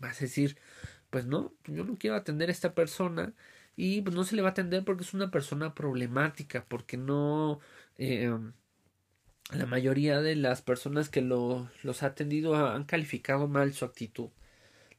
Vas 0.00 0.18
a 0.18 0.20
decir, 0.20 0.58
pues 1.10 1.26
no, 1.26 1.52
yo 1.66 1.84
no 1.84 1.96
quiero 1.98 2.16
atender 2.16 2.48
a 2.48 2.52
esta 2.52 2.74
persona 2.74 3.34
y 3.76 4.02
pues 4.02 4.14
no 4.14 4.24
se 4.24 4.36
le 4.36 4.42
va 4.42 4.48
a 4.48 4.52
atender 4.52 4.84
porque 4.84 5.02
es 5.04 5.14
una 5.14 5.30
persona 5.30 5.74
problemática, 5.74 6.64
porque 6.68 6.96
no... 6.96 7.60
Eh, 7.98 8.30
la 9.52 9.66
mayoría 9.66 10.20
de 10.20 10.36
las 10.36 10.62
personas 10.62 11.08
que 11.08 11.22
lo, 11.22 11.68
los 11.82 12.04
ha 12.04 12.06
atendido 12.06 12.54
han 12.54 12.84
calificado 12.84 13.48
mal 13.48 13.72
su 13.74 13.84
actitud 13.84 14.30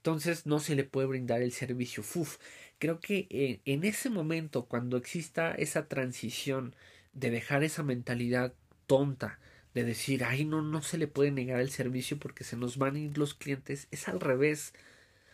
entonces 0.01 0.47
no 0.47 0.59
se 0.59 0.75
le 0.75 0.83
puede 0.83 1.05
brindar 1.05 1.43
el 1.43 1.51
servicio 1.51 2.01
FUF. 2.01 2.39
Creo 2.79 2.99
que 2.99 3.27
eh, 3.29 3.61
en 3.65 3.83
ese 3.83 4.09
momento, 4.09 4.65
cuando 4.65 4.97
exista 4.97 5.51
esa 5.53 5.87
transición 5.87 6.75
de 7.13 7.29
dejar 7.29 7.63
esa 7.63 7.83
mentalidad 7.83 8.55
tonta, 8.91 9.39
de 9.73 9.85
decir, 9.85 10.25
ay, 10.25 10.43
no, 10.43 10.61
no 10.61 10.81
se 10.81 10.97
le 10.97 11.07
puede 11.07 11.31
negar 11.31 11.61
el 11.61 11.69
servicio 11.69 12.19
porque 12.19 12.43
se 12.43 12.57
nos 12.57 12.77
van 12.77 12.97
a 12.97 12.99
ir 12.99 13.17
los 13.17 13.33
clientes, 13.33 13.87
es 13.89 14.09
al 14.09 14.19
revés. 14.19 14.73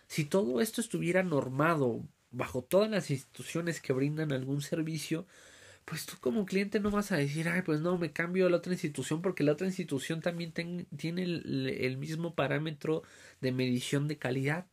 Si 0.07 0.25
todo 0.25 0.61
esto 0.61 0.79
estuviera 0.79 1.23
normado 1.23 2.07
bajo 2.29 2.63
todas 2.63 2.87
las 2.87 3.09
instituciones 3.09 3.81
que 3.81 3.93
brindan 3.93 4.31
algún 4.31 4.61
servicio, 4.61 5.25
pues 5.85 6.05
tú 6.05 6.17
como 6.21 6.45
cliente 6.45 6.79
no 6.79 6.91
vas 6.91 7.11
a 7.11 7.17
decir, 7.17 7.49
ay, 7.49 7.63
pues 7.63 7.81
no, 7.81 7.97
me 7.97 8.11
cambio 8.11 8.45
a 8.45 8.51
la 8.51 8.57
otra 8.57 8.73
institución 8.73 9.23
porque 9.23 9.43
la 9.43 9.53
otra 9.53 9.65
institución 9.65 10.21
también 10.21 10.53
tiene 10.95 11.23
el, 11.23 11.97
mismo 11.97 12.35
parámetro 12.35 13.01
de 13.41 13.51
medición 13.51 14.07
de 14.07 14.19
calidad. 14.19 14.67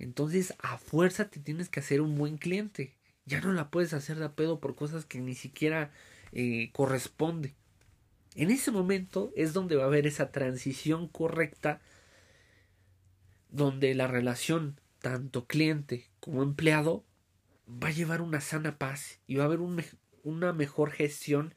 Entonces, 0.00 0.54
a 0.58 0.78
fuerza 0.78 1.30
te 1.30 1.38
tienes 1.38 1.68
que 1.68 1.78
hacer 1.78 2.00
un 2.00 2.18
buen 2.18 2.38
cliente. 2.38 2.96
Ya 3.24 3.40
no 3.40 3.52
la 3.52 3.70
puedes 3.70 3.92
hacer 3.94 4.18
de 4.18 4.24
a 4.24 4.34
pedo 4.34 4.58
por 4.58 4.74
cosas 4.74 5.04
que 5.04 5.20
ni 5.20 5.36
siquiera 5.36 5.92
eh, 6.32 6.70
corresponde. 6.72 7.54
En 8.38 8.52
ese 8.52 8.70
momento 8.70 9.32
es 9.34 9.52
donde 9.52 9.74
va 9.74 9.82
a 9.82 9.86
haber 9.88 10.06
esa 10.06 10.30
transición 10.30 11.08
correcta 11.08 11.80
donde 13.50 13.96
la 13.96 14.06
relación 14.06 14.80
tanto 15.00 15.48
cliente 15.48 16.06
como 16.20 16.44
empleado 16.44 17.04
va 17.68 17.88
a 17.88 17.90
llevar 17.90 18.22
una 18.22 18.40
sana 18.40 18.78
paz 18.78 19.18
y 19.26 19.34
va 19.34 19.42
a 19.42 19.46
haber 19.46 19.58
una 20.22 20.52
mejor 20.52 20.92
gestión 20.92 21.52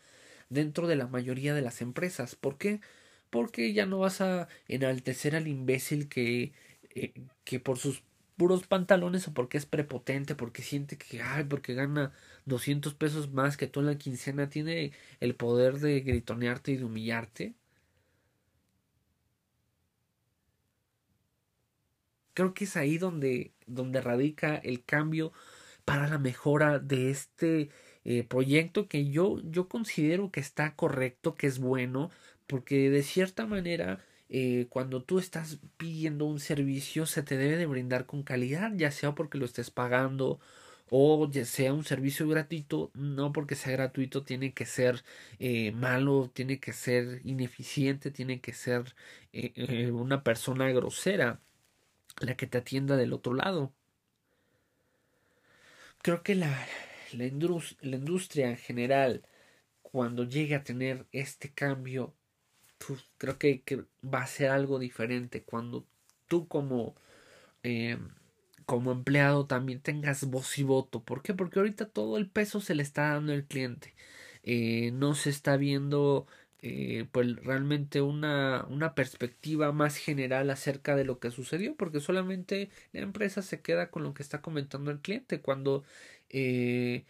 dentro 0.49 0.87
de 0.87 0.95
la 0.95 1.05
mayoría 1.05 1.53
de 1.53 1.61
las 1.61 1.83
empresas. 1.83 2.35
¿Por 2.35 2.57
qué? 2.57 2.81
Porque 3.29 3.73
ya 3.73 3.85
no 3.85 3.99
vas 3.99 4.19
a 4.19 4.47
enaltecer 4.67 5.35
al 5.35 5.47
imbécil 5.47 6.09
que, 6.09 6.51
eh, 6.95 7.13
que 7.43 7.59
por 7.59 7.77
sus 7.77 8.01
puros 8.41 8.65
pantalones 8.65 9.27
o 9.27 9.33
porque 9.35 9.59
es 9.59 9.67
prepotente, 9.67 10.33
porque 10.33 10.63
siente 10.63 10.97
que, 10.97 11.21
ay, 11.21 11.43
porque 11.43 11.75
gana 11.75 12.11
200 12.45 12.95
pesos 12.95 13.31
más 13.31 13.55
que 13.55 13.67
tú 13.67 13.81
en 13.81 13.85
la 13.85 13.99
quincena, 13.99 14.49
tiene 14.49 14.93
el 15.19 15.35
poder 15.35 15.77
de 15.79 15.99
gritonearte 16.01 16.71
y 16.71 16.77
de 16.77 16.85
humillarte. 16.85 17.53
Creo 22.33 22.53
que 22.55 22.63
es 22.63 22.75
ahí 22.77 22.97
donde, 22.97 23.53
donde 23.67 24.01
radica 24.01 24.55
el 24.55 24.83
cambio 24.83 25.33
para 25.85 26.07
la 26.07 26.17
mejora 26.17 26.79
de 26.79 27.11
este 27.11 27.69
eh, 28.05 28.23
proyecto 28.23 28.87
que 28.87 29.11
yo, 29.11 29.39
yo 29.43 29.67
considero 29.67 30.31
que 30.31 30.39
está 30.39 30.75
correcto, 30.75 31.35
que 31.35 31.45
es 31.45 31.59
bueno, 31.59 32.09
porque 32.47 32.89
de 32.89 33.03
cierta 33.03 33.45
manera 33.45 34.03
eh, 34.31 34.67
cuando 34.69 35.03
tú 35.03 35.19
estás 35.19 35.59
pidiendo 35.77 36.25
un 36.25 36.39
servicio 36.39 37.05
se 37.05 37.23
te 37.23 37.37
debe 37.37 37.57
de 37.57 37.65
brindar 37.67 38.05
con 38.05 38.23
calidad, 38.23 38.71
ya 38.75 38.91
sea 38.91 39.13
porque 39.13 39.37
lo 39.37 39.45
estés 39.45 39.71
pagando 39.71 40.39
o 40.89 41.29
ya 41.29 41.45
sea 41.45 41.73
un 41.73 41.85
servicio 41.85 42.27
gratuito, 42.27 42.91
no 42.95 43.31
porque 43.33 43.55
sea 43.55 43.73
gratuito 43.73 44.23
tiene 44.23 44.53
que 44.53 44.65
ser 44.65 45.03
eh, 45.39 45.71
malo, 45.73 46.31
tiene 46.33 46.59
que 46.59 46.73
ser 46.73 47.21
ineficiente, 47.25 48.11
tiene 48.11 48.41
que 48.41 48.53
ser 48.53 48.95
una 49.91 50.23
persona 50.23 50.69
grosera 50.71 51.39
la 52.19 52.35
que 52.35 52.47
te 52.47 52.57
atienda 52.57 52.97
del 52.97 53.13
otro 53.13 53.33
lado. 53.33 53.73
Creo 56.01 56.23
que 56.23 56.35
la, 56.35 56.67
la, 57.13 57.25
industria 57.25 58.49
en 58.49 58.57
general, 58.57 59.23
cuando 59.81 60.23
llegue 60.23 60.55
a 60.55 60.63
tener 60.63 61.05
este 61.11 61.53
cambio, 61.53 62.15
creo 63.17 63.37
que, 63.37 63.63
va 64.03 64.23
a 64.23 64.27
ser 64.27 64.49
algo 64.51 64.79
diferente. 64.79 65.43
Cuando 65.43 65.85
tú 66.27 66.47
como, 66.47 66.95
eh, 67.63 67.97
como 68.65 68.91
empleado 68.91 69.45
también 69.47 69.81
tengas 69.81 70.25
voz 70.25 70.57
y 70.59 70.63
voto. 70.63 71.03
¿Por 71.03 71.21
qué? 71.23 71.33
Porque 71.33 71.59
ahorita 71.59 71.87
todo 71.89 72.17
el 72.17 72.29
peso 72.29 72.61
se 72.61 72.75
le 72.75 72.83
está 72.83 73.09
dando 73.13 73.33
al 73.33 73.45
cliente. 73.45 73.93
Eh, 74.43 74.91
no 74.93 75.15
se 75.15 75.29
está 75.29 75.57
viendo 75.57 76.27
eh, 76.63 77.07
pues 77.11 77.35
realmente 77.43 78.01
una, 78.01 78.65
una 78.69 78.93
perspectiva 78.93 79.71
más 79.71 79.97
general 79.97 80.49
acerca 80.51 80.95
de 80.95 81.05
lo 81.05 81.19
que 81.19 81.31
sucedió 81.31 81.75
porque 81.75 81.99
solamente 81.99 82.69
la 82.93 83.01
empresa 83.01 83.41
se 83.41 83.61
queda 83.61 83.89
con 83.89 84.03
lo 84.03 84.13
que 84.13 84.21
está 84.21 84.41
comentando 84.41 84.91
el 84.91 84.99
cliente 84.99 85.41
cuando 85.41 85.83
eh, 86.29 87.03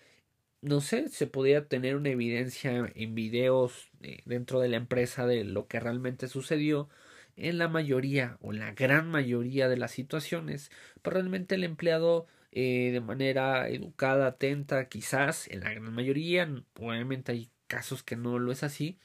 no 0.62 0.82
sé 0.82 1.10
se 1.10 1.28
podía 1.28 1.68
tener 1.68 1.96
una 1.96 2.10
evidencia 2.10 2.92
en 2.96 3.16
videos 3.16 3.90
eh, 4.02 4.22
dentro 4.26 4.60
de 4.60 4.70
la 4.70 4.78
empresa 4.78 5.26
de 5.26 5.44
lo 5.44 5.68
que 5.68 5.80
realmente 5.80 6.28
sucedió 6.28 6.90
en 7.36 7.58
la 7.58 7.68
mayoría 7.68 8.38
o 8.42 8.52
la 8.52 8.74
gran 8.74 9.10
mayoría 9.10 9.70
de 9.70 9.78
las 9.78 9.92
situaciones 9.92 10.72
pero 11.02 11.16
realmente 11.16 11.56
el 11.56 11.64
empleado 11.64 12.28
eh, 12.52 12.92
de 12.92 13.02
manera 13.02 13.70
educada 13.70 14.28
atenta 14.28 14.88
quizás 14.90 15.48
en 15.50 15.62
la 15.62 15.72
gran 15.72 15.94
mayoría 15.94 16.48
obviamente 16.80 17.32
hay 17.32 17.52
casos 17.68 18.04
que 18.04 18.16
no 18.16 18.38
lo 18.40 18.52
es 18.52 18.64
así 18.64 19.00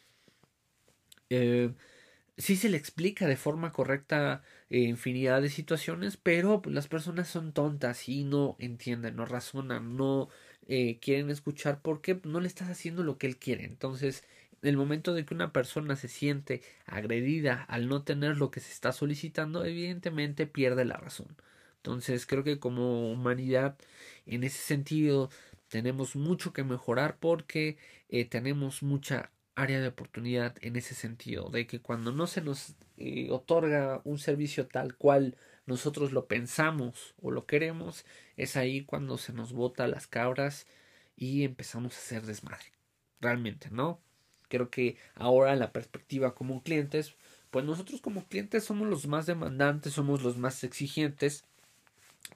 eh, 1.30 1.72
sí 2.36 2.56
se 2.56 2.68
le 2.68 2.76
explica 2.76 3.26
de 3.26 3.36
forma 3.36 3.72
correcta 3.72 4.42
infinidad 4.70 5.42
de 5.42 5.50
situaciones, 5.50 6.16
pero 6.16 6.62
pues, 6.62 6.74
las 6.74 6.88
personas 6.88 7.28
son 7.28 7.52
tontas 7.52 8.08
y 8.08 8.24
no 8.24 8.56
entienden, 8.58 9.16
no 9.16 9.26
razonan, 9.26 9.96
no 9.96 10.28
eh, 10.66 10.98
quieren 11.00 11.30
escuchar 11.30 11.80
porque 11.82 12.20
no 12.24 12.40
le 12.40 12.48
estás 12.48 12.68
haciendo 12.68 13.02
lo 13.02 13.18
que 13.18 13.26
él 13.26 13.36
quiere. 13.38 13.64
Entonces, 13.64 14.24
en 14.62 14.70
el 14.70 14.76
momento 14.76 15.14
de 15.14 15.24
que 15.24 15.34
una 15.34 15.52
persona 15.52 15.96
se 15.96 16.08
siente 16.08 16.62
agredida 16.86 17.62
al 17.64 17.88
no 17.88 18.02
tener 18.02 18.36
lo 18.36 18.50
que 18.50 18.60
se 18.60 18.72
está 18.72 18.92
solicitando, 18.92 19.64
evidentemente 19.64 20.46
pierde 20.46 20.84
la 20.84 20.96
razón. 20.96 21.28
Entonces, 21.76 22.26
creo 22.26 22.42
que 22.44 22.58
como 22.58 23.12
humanidad, 23.12 23.76
en 24.26 24.44
ese 24.44 24.58
sentido, 24.58 25.30
tenemos 25.68 26.16
mucho 26.16 26.52
que 26.52 26.64
mejorar 26.64 27.18
porque 27.20 27.78
eh, 28.08 28.24
tenemos 28.24 28.82
mucha 28.82 29.30
área 29.54 29.80
de 29.80 29.88
oportunidad 29.88 30.56
en 30.60 30.76
ese 30.76 30.94
sentido, 30.94 31.48
de 31.50 31.66
que 31.66 31.80
cuando 31.80 32.12
no 32.12 32.26
se 32.26 32.42
nos 32.42 32.74
eh, 32.98 33.28
otorga 33.30 34.00
un 34.04 34.18
servicio 34.18 34.66
tal 34.66 34.96
cual 34.96 35.36
nosotros 35.66 36.12
lo 36.12 36.26
pensamos 36.26 37.14
o 37.20 37.30
lo 37.30 37.46
queremos, 37.46 38.04
es 38.36 38.56
ahí 38.56 38.84
cuando 38.84 39.18
se 39.18 39.32
nos 39.32 39.52
bota 39.52 39.88
las 39.88 40.06
cabras 40.06 40.66
y 41.16 41.44
empezamos 41.44 41.94
a 41.94 41.98
hacer 41.98 42.22
desmadre. 42.22 42.72
Realmente, 43.20 43.68
¿no? 43.70 44.00
Creo 44.48 44.70
que 44.70 44.96
ahora 45.14 45.56
la 45.56 45.72
perspectiva 45.72 46.34
como 46.34 46.62
clientes, 46.62 47.14
pues 47.50 47.64
nosotros 47.64 48.00
como 48.00 48.26
clientes 48.26 48.64
somos 48.64 48.88
los 48.88 49.06
más 49.06 49.26
demandantes, 49.26 49.94
somos 49.94 50.22
los 50.22 50.36
más 50.36 50.62
exigentes, 50.62 51.44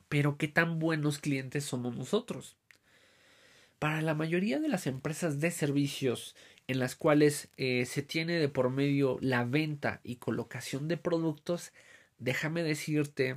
pero 0.09 0.37
qué 0.37 0.49
tan 0.49 0.79
buenos 0.79 1.19
clientes 1.19 1.65
somos 1.65 1.97
nosotros. 1.97 2.57
Para 3.79 4.03
la 4.03 4.15
mayoría 4.15 4.59
de 4.59 4.69
las 4.69 4.87
empresas 4.87 5.41
de 5.41 5.51
servicios 5.51 6.35
en 6.67 6.79
las 6.79 6.97
cuales 6.97 7.49
eh, 7.57 7.87
se 7.87 8.03
tiene 8.03 8.39
de 8.39 8.49
por 8.49 8.71
medio 8.71 9.19
la 9.21 9.45
venta 9.45 10.01
y 10.05 10.17
colocación 10.17 10.87
de 10.89 10.97
productos, 10.97 11.73
déjame 12.21 12.63
decirte 12.63 13.37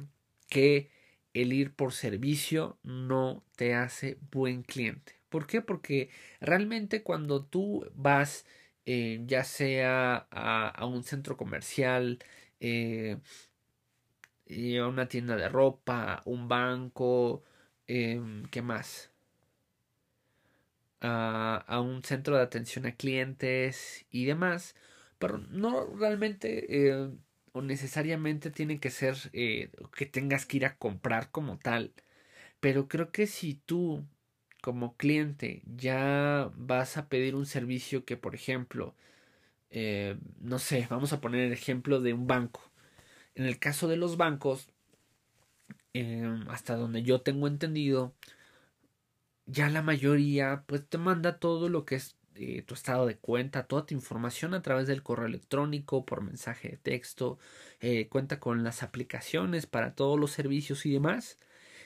que 0.49 0.91
el 1.33 1.53
ir 1.53 1.73
por 1.75 1.93
servicio 1.93 2.77
no 2.83 3.43
te 3.55 3.73
hace 3.75 4.17
buen 4.31 4.63
cliente. 4.63 5.19
¿Por 5.29 5.47
qué? 5.47 5.61
Porque 5.61 6.09
realmente 6.41 7.03
cuando 7.03 7.43
tú 7.43 7.85
vas 7.95 8.45
eh, 8.85 9.21
ya 9.25 9.43
sea 9.43 10.27
a, 10.31 10.85
un 10.85 11.03
centro 11.03 11.37
comercial, 11.37 12.19
eh, 12.59 13.17
a 14.79 14.87
una 14.87 15.07
tienda 15.07 15.35
de 15.35 15.49
ropa, 15.49 16.21
un 16.25 16.47
banco, 16.47 17.43
em, 17.87 18.45
¿qué 18.51 18.61
más? 18.61 19.13
a, 21.03 21.81
un 21.81 22.03
centro 22.03 22.37
de 22.37 22.43
atención 22.43 22.85
a 22.85 22.95
clientes 22.95 24.05
y 24.09 24.25
demás, 24.25 24.75
pero 25.19 25.37
no 25.37 25.85
realmente 25.97 26.65
eh, 26.69 27.09
o 27.53 27.61
necesariamente 27.61 28.51
tiene 28.51 28.79
que 28.79 28.89
ser 28.91 29.17
eh, 29.33 29.71
que 29.95 30.05
tengas 30.05 30.45
que 30.45 30.57
ir 30.57 30.65
a 30.65 30.77
comprar 30.77 31.31
como 31.31 31.57
tal, 31.59 31.93
pero 32.59 32.87
creo 32.87 33.11
que 33.11 33.27
si 33.27 33.55
tú 33.55 34.05
como 34.61 34.95
cliente 34.97 35.63
ya 35.65 36.51
vas 36.55 36.97
a 36.97 37.09
pedir 37.09 37.35
un 37.35 37.45
servicio 37.45 38.05
que 38.05 38.17
por 38.17 38.35
ejemplo 38.35 38.95
eh, 39.75 40.17
no 40.39 40.59
sé, 40.59 40.87
vamos 40.89 41.13
a 41.13 41.21
poner 41.21 41.41
el 41.41 41.53
ejemplo 41.53 41.99
de 41.99 42.13
un 42.13 42.27
banco. 42.27 42.61
En 43.35 43.45
el 43.45 43.59
caso 43.59 43.87
de 43.87 43.97
los 43.97 44.17
bancos, 44.17 44.69
hasta 46.47 46.75
donde 46.75 47.03
yo 47.03 47.21
tengo 47.21 47.47
entendido, 47.47 48.13
ya 49.47 49.69
la 49.69 49.81
mayoría 49.81 50.63
pues 50.67 50.87
te 50.87 50.97
manda 50.97 51.39
todo 51.39 51.69
lo 51.69 51.85
que 51.85 51.95
es 51.95 52.15
tu 52.65 52.73
estado 52.73 53.05
de 53.05 53.17
cuenta, 53.17 53.67
toda 53.67 53.85
tu 53.85 53.93
información 53.93 54.53
a 54.53 54.61
través 54.61 54.87
del 54.87 55.03
correo 55.03 55.25
electrónico, 55.27 56.05
por 56.05 56.21
mensaje 56.21 56.69
de 56.69 56.77
texto, 56.77 57.39
eh, 57.79 58.07
cuenta 58.09 58.39
con 58.39 58.63
las 58.63 58.83
aplicaciones 58.83 59.67
para 59.67 59.95
todos 59.95 60.19
los 60.19 60.31
servicios 60.31 60.85
y 60.85 60.91
demás. 60.93 61.39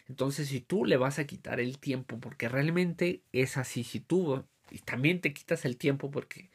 Entonces, 0.08 0.48
si 0.50 0.62
tú 0.62 0.86
le 0.86 0.98
vas 0.98 1.20
a 1.20 1.28
quitar 1.28 1.60
el 1.60 1.80
tiempo, 1.80 2.20
porque 2.20 2.50
realmente 2.50 3.24
es 3.34 3.58
así, 3.58 3.84
si 3.84 4.00
tú 4.00 4.44
y 4.72 4.80
también 4.80 5.22
te 5.22 5.34
quitas 5.34 5.66
el 5.66 5.78
tiempo, 5.78 6.12
porque 6.12 6.50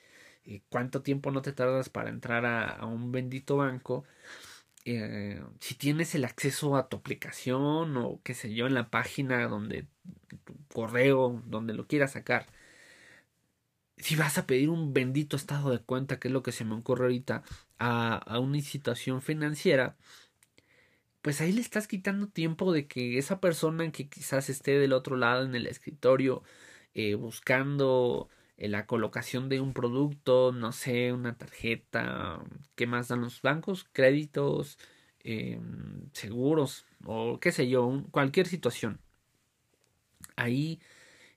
eh, 0.45 0.63
cuánto 0.71 1.03
tiempo 1.03 1.31
no 1.31 1.43
te 1.43 1.53
tardas 1.53 1.89
para 1.89 2.11
entrar 2.11 2.47
a 2.47 2.85
un 2.87 3.13
bendito 3.13 3.57
banco, 3.59 4.05
eh, 4.85 5.41
si 5.61 5.77
tienes 5.77 6.15
el 6.17 6.25
acceso 6.25 6.77
a 6.77 6.89
tu 6.89 6.97
aplicación 6.97 7.97
o 7.97 8.21
qué 8.25 8.35
sé 8.35 8.53
yo 8.53 8.67
en 8.67 8.75
la 8.75 8.91
página 8.91 9.47
donde 9.47 9.87
tu 10.45 10.55
correo 10.75 11.41
donde 11.47 11.73
lo 11.73 11.87
quieras 11.87 12.13
sacar 12.13 12.47
si 14.03 14.17
vas 14.17 14.39
a 14.39 14.47
pedir 14.47 14.69
un 14.71 14.93
bendito 14.93 15.37
estado 15.37 15.71
de 15.71 15.79
cuenta 15.79 16.19
que 16.19 16.29
es 16.29 16.33
lo 16.35 16.43
que 16.43 16.53
se 16.53 16.65
me 16.65 16.75
ocurre 16.75 17.05
ahorita 17.05 17.43
a, 17.79 18.39
una 18.41 18.57
institución 18.59 19.23
financiera 19.23 19.97
pues 21.23 21.41
ahí 21.41 21.53
le 21.53 21.61
estás 21.61 21.87
quitando 21.87 22.29
tiempo 22.29 22.73
de 22.73 22.87
que 22.89 23.19
esa 23.19 23.41
persona 23.41 23.91
que 23.93 24.09
quizás 24.09 24.51
esté 24.51 24.79
del 24.79 24.93
otro 24.93 25.17
lado 25.17 25.45
en 25.45 25.55
el 25.55 25.67
escritorio 25.67 26.43
eh, 26.95 27.15
buscando 27.15 28.29
la 28.57 28.87
colocación 28.87 29.49
de 29.49 29.61
un 29.61 29.73
producto, 29.73 30.53
no 30.53 30.73
sé, 30.73 31.13
una 31.13 31.37
tarjeta, 31.37 32.43
¿qué 32.77 32.87
más 32.87 33.09
dan 33.09 33.23
los 33.23 33.43
bancos? 33.43 33.85
Créditos, 33.93 34.79
eh, 35.25 35.61
seguros 36.13 36.87
o 37.05 37.39
qué 37.41 37.53
sé 37.53 37.69
yo, 37.69 38.05
cualquier 38.11 38.47
situación. 38.47 39.01
Ahí 40.37 40.81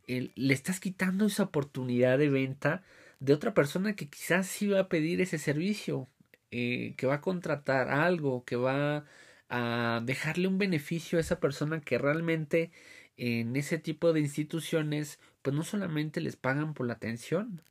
le 0.08 0.54
estás 0.54 0.80
quitando 0.80 1.26
esa 1.26 1.44
oportunidad 1.44 2.18
de 2.18 2.30
venta 2.30 2.84
de 3.20 3.34
otra 3.34 3.54
persona 3.54 3.96
que 3.96 4.10
quizás 4.10 4.48
sí 4.48 4.68
va 4.68 4.82
a 4.82 4.90
pedir 4.90 5.22
ese 5.22 5.38
servicio, 5.40 6.10
eh, 6.52 6.94
que 6.98 7.08
va 7.08 7.16
a 7.16 7.22
contratar 7.22 7.90
algo, 7.90 8.46
que 8.46 8.56
va 8.56 9.06
a 9.50 10.02
dejarle 10.04 10.48
un 10.48 10.58
beneficio 10.58 11.18
a 11.18 11.22
esa 11.22 11.40
persona 11.40 11.82
que 11.82 11.98
realmente 11.98 12.72
en 13.18 13.56
ese 13.56 13.78
tipo 13.80 14.14
de 14.14 14.20
instituciones 14.22 15.20
pues 15.42 15.56
no 15.56 15.64
solamente 15.64 16.22
les 16.22 16.36
pagan 16.36 16.74
por 16.74 16.88
la 16.88 16.94
atención, 16.94 17.62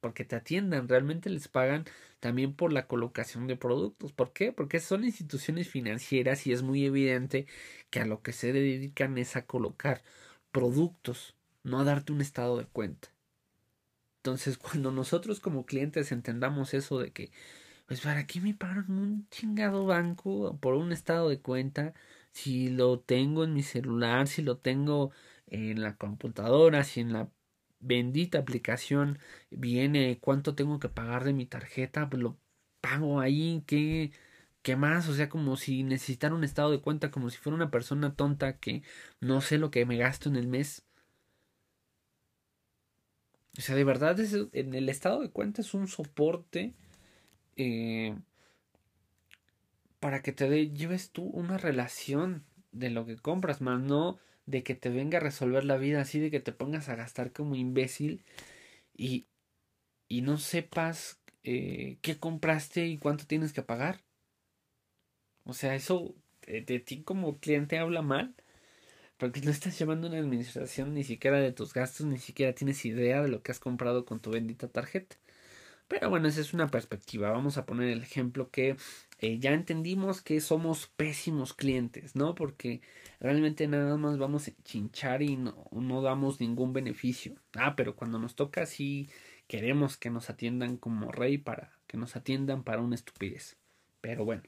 porque 0.00 0.24
te 0.24 0.36
atiendan, 0.36 0.88
realmente 0.88 1.30
les 1.30 1.48
pagan 1.48 1.84
también 2.20 2.54
por 2.54 2.72
la 2.72 2.86
colocación 2.86 3.46
de 3.46 3.56
productos. 3.56 4.12
¿Por 4.12 4.32
qué? 4.32 4.52
Porque 4.52 4.80
son 4.80 5.04
instituciones 5.04 5.68
financieras 5.68 6.46
y 6.46 6.52
es 6.52 6.62
muy 6.62 6.84
evidente 6.84 7.46
que 7.90 8.00
a 8.00 8.06
lo 8.06 8.22
que 8.22 8.32
se 8.32 8.52
dedican 8.52 9.18
es 9.18 9.36
a 9.36 9.46
colocar 9.46 10.02
productos, 10.52 11.36
no 11.62 11.80
a 11.80 11.84
darte 11.84 12.12
un 12.12 12.20
estado 12.20 12.58
de 12.58 12.66
cuenta. 12.66 13.08
Entonces, 14.18 14.58
cuando 14.58 14.90
nosotros 14.92 15.40
como 15.40 15.66
clientes 15.66 16.12
entendamos 16.12 16.74
eso 16.74 16.98
de 16.98 17.12
que, 17.12 17.30
pues, 17.86 18.00
¿para 18.02 18.26
qué 18.26 18.40
me 18.40 18.54
pagan 18.54 18.90
un 18.92 19.28
chingado 19.30 19.86
banco 19.86 20.58
por 20.60 20.74
un 20.74 20.92
estado 20.92 21.28
de 21.28 21.40
cuenta? 21.40 21.94
Si 22.32 22.68
lo 22.70 23.00
tengo 23.00 23.44
en 23.44 23.54
mi 23.54 23.62
celular, 23.62 24.28
si 24.28 24.42
lo 24.42 24.58
tengo 24.58 25.12
en 25.46 25.82
la 25.82 25.96
computadora, 25.96 26.84
si 26.84 27.00
en 27.00 27.12
la 27.12 27.30
bendita 27.80 28.38
aplicación 28.38 29.18
viene 29.50 30.18
cuánto 30.20 30.54
tengo 30.54 30.78
que 30.78 30.88
pagar 30.88 31.24
de 31.24 31.32
mi 31.32 31.46
tarjeta, 31.46 32.08
pues 32.10 32.22
lo 32.22 32.38
pago 32.80 33.20
ahí, 33.20 33.64
¿qué, 33.66 34.12
qué 34.62 34.76
más? 34.76 35.08
O 35.08 35.14
sea, 35.14 35.28
como 35.28 35.56
si 35.56 35.82
necesitara 35.82 36.34
un 36.34 36.44
estado 36.44 36.70
de 36.70 36.80
cuenta, 36.80 37.10
como 37.10 37.30
si 37.30 37.38
fuera 37.38 37.56
una 37.56 37.70
persona 37.70 38.14
tonta 38.14 38.58
que 38.58 38.82
no 39.20 39.40
sé 39.40 39.58
lo 39.58 39.70
que 39.70 39.86
me 39.86 39.96
gasto 39.98 40.28
en 40.28 40.36
el 40.36 40.46
mes. 40.48 40.86
O 43.60 43.62
sea, 43.62 43.76
de 43.76 43.84
verdad, 43.84 44.18
es, 44.18 44.34
en 44.54 44.72
el 44.72 44.88
estado 44.88 45.20
de 45.20 45.28
cuenta 45.28 45.60
es 45.60 45.74
un 45.74 45.86
soporte 45.86 46.72
eh, 47.58 48.16
para 50.00 50.22
que 50.22 50.32
te 50.32 50.70
lleves 50.70 51.10
tú 51.10 51.24
una 51.24 51.58
relación 51.58 52.42
de 52.72 52.88
lo 52.88 53.04
que 53.04 53.16
compras, 53.16 53.60
más 53.60 53.78
no 53.78 54.18
de 54.46 54.62
que 54.62 54.74
te 54.74 54.88
venga 54.88 55.18
a 55.18 55.20
resolver 55.20 55.64
la 55.64 55.76
vida 55.76 56.00
así, 56.00 56.20
de 56.20 56.30
que 56.30 56.40
te 56.40 56.52
pongas 56.52 56.88
a 56.88 56.96
gastar 56.96 57.32
como 57.32 57.54
imbécil 57.54 58.24
y, 58.96 59.26
y 60.08 60.22
no 60.22 60.38
sepas 60.38 61.20
eh, 61.44 61.98
qué 62.00 62.16
compraste 62.18 62.86
y 62.86 62.96
cuánto 62.96 63.26
tienes 63.26 63.52
que 63.52 63.60
pagar. 63.60 64.00
O 65.44 65.52
sea, 65.52 65.74
eso 65.74 66.14
de, 66.46 66.62
de, 66.62 66.80
ti 66.80 67.02
como 67.02 67.38
cliente 67.40 67.76
habla 67.76 68.00
mal, 68.00 68.34
porque 69.20 69.42
no 69.42 69.50
estás 69.50 69.78
llevando 69.78 70.08
una 70.08 70.18
administración 70.18 70.94
ni 70.94 71.04
siquiera 71.04 71.38
de 71.38 71.52
tus 71.52 71.74
gastos, 71.74 72.06
ni 72.06 72.18
siquiera 72.18 72.54
tienes 72.54 72.84
idea 72.86 73.22
de 73.22 73.28
lo 73.28 73.42
que 73.42 73.52
has 73.52 73.60
comprado 73.60 74.06
con 74.06 74.18
tu 74.20 74.30
bendita 74.30 74.66
tarjeta. 74.68 75.16
Pero 75.88 76.08
bueno, 76.08 76.28
esa 76.28 76.40
es 76.40 76.54
una 76.54 76.68
perspectiva. 76.68 77.30
Vamos 77.30 77.58
a 77.58 77.66
poner 77.66 77.90
el 77.90 78.02
ejemplo 78.02 78.50
que 78.50 78.76
eh, 79.18 79.38
ya 79.38 79.52
entendimos 79.52 80.22
que 80.22 80.40
somos 80.40 80.86
pésimos 80.96 81.52
clientes, 81.52 82.16
¿no? 82.16 82.34
Porque 82.34 82.80
realmente 83.20 83.68
nada 83.68 83.96
más 83.98 84.16
vamos 84.16 84.48
a 84.48 84.52
chinchar 84.64 85.20
y 85.22 85.36
no, 85.36 85.66
no 85.72 86.00
damos 86.00 86.40
ningún 86.40 86.72
beneficio. 86.72 87.34
Ah, 87.54 87.76
pero 87.76 87.96
cuando 87.96 88.18
nos 88.18 88.36
toca 88.36 88.66
sí 88.66 89.10
queremos 89.48 89.98
que 89.98 90.10
nos 90.10 90.30
atiendan 90.30 90.76
como 90.78 91.12
rey 91.12 91.36
para 91.36 91.72
que 91.88 91.98
nos 91.98 92.16
atiendan 92.16 92.62
para 92.64 92.80
una 92.80 92.94
estupidez. 92.94 93.56
Pero 94.00 94.24
bueno, 94.24 94.44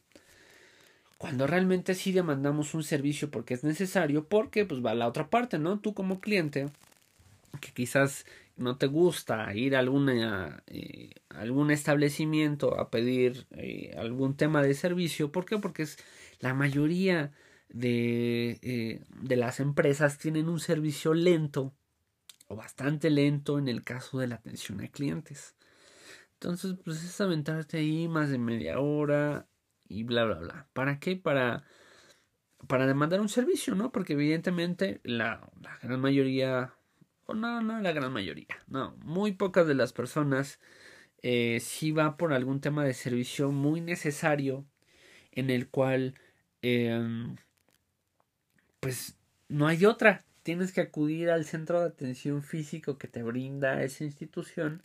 cuando 1.22 1.46
realmente 1.46 1.94
sí 1.94 2.10
demandamos 2.10 2.74
un 2.74 2.82
servicio 2.82 3.30
porque 3.30 3.54
es 3.54 3.62
necesario, 3.62 4.26
porque 4.26 4.64
pues 4.64 4.84
va 4.84 4.90
a 4.90 4.94
la 4.96 5.06
otra 5.06 5.30
parte, 5.30 5.56
¿no? 5.56 5.78
Tú 5.78 5.94
como 5.94 6.20
cliente 6.20 6.66
que 7.60 7.70
quizás 7.72 8.26
no 8.56 8.76
te 8.76 8.88
gusta 8.88 9.54
ir 9.54 9.76
a 9.76 9.78
alguna, 9.78 10.64
eh, 10.66 11.10
algún 11.28 11.70
establecimiento 11.70 12.76
a 12.76 12.90
pedir 12.90 13.46
eh, 13.52 13.94
algún 13.96 14.36
tema 14.36 14.62
de 14.64 14.74
servicio. 14.74 15.30
¿Por 15.30 15.44
qué? 15.44 15.58
Porque 15.58 15.84
es 15.84 15.96
la 16.40 16.54
mayoría 16.54 17.30
de, 17.68 18.58
eh, 18.62 19.04
de 19.22 19.36
las 19.36 19.60
empresas 19.60 20.18
tienen 20.18 20.48
un 20.48 20.58
servicio 20.58 21.14
lento 21.14 21.72
o 22.48 22.56
bastante 22.56 23.10
lento 23.10 23.60
en 23.60 23.68
el 23.68 23.84
caso 23.84 24.18
de 24.18 24.26
la 24.26 24.34
atención 24.34 24.80
a 24.80 24.88
clientes. 24.88 25.54
Entonces, 26.32 26.74
pues 26.84 27.04
es 27.04 27.20
aventarte 27.20 27.78
ahí 27.78 28.08
más 28.08 28.28
de 28.28 28.38
media 28.38 28.80
hora 28.80 29.46
y 29.92 30.04
bla, 30.04 30.24
bla, 30.24 30.36
bla. 30.36 30.66
¿Para 30.72 30.98
qué? 30.98 31.16
Para, 31.16 31.64
para 32.66 32.86
demandar 32.86 33.20
un 33.20 33.28
servicio, 33.28 33.74
¿no? 33.74 33.92
Porque 33.92 34.14
evidentemente 34.14 35.00
la, 35.04 35.50
gran 35.82 36.00
mayoría 36.00 36.74
no, 37.28 37.62
no 37.62 37.80
la 37.80 37.92
gran 37.92 38.12
mayoría, 38.12 38.58
no, 38.68 38.96
muy 39.04 39.32
pocas 39.32 39.66
de 39.66 39.74
las 39.74 39.92
personas 39.92 40.60
eh, 41.22 41.60
sí 41.60 41.92
va 41.92 42.16
por 42.16 42.32
algún 42.32 42.60
tema 42.60 42.84
de 42.84 42.94
servicio 42.94 43.52
muy 43.52 43.80
necesario 43.80 44.66
en 45.30 45.50
el 45.50 45.68
cual 45.68 46.14
em, 46.62 47.36
pues 48.80 49.16
no 49.48 49.66
hay 49.66 49.84
otra, 49.86 50.24
tienes 50.42 50.72
que 50.72 50.80
acudir 50.80 51.30
al 51.30 51.44
centro 51.44 51.80
de 51.80 51.86
atención 51.86 52.42
físico 52.42 52.98
que 52.98 53.08
te 53.08 53.22
brinda 53.22 53.82
esa 53.82 54.04
institución 54.04 54.82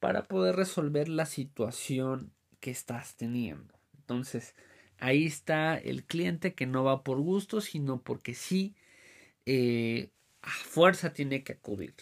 para 0.00 0.24
poder 0.24 0.56
resolver 0.56 1.08
la 1.08 1.26
situación 1.26 2.32
que 2.60 2.70
estás 2.70 3.16
teniendo. 3.16 3.73
Entonces, 4.04 4.54
ahí 4.98 5.24
está 5.26 5.76
el 5.78 6.04
cliente 6.04 6.54
que 6.54 6.66
no 6.66 6.84
va 6.84 7.02
por 7.04 7.20
gusto, 7.20 7.60
sino 7.62 8.02
porque 8.02 8.34
sí 8.34 8.74
eh, 9.46 10.10
a 10.42 10.50
fuerza 10.50 11.12
tiene 11.14 11.44
que 11.44 11.54
acudir. 11.54 11.94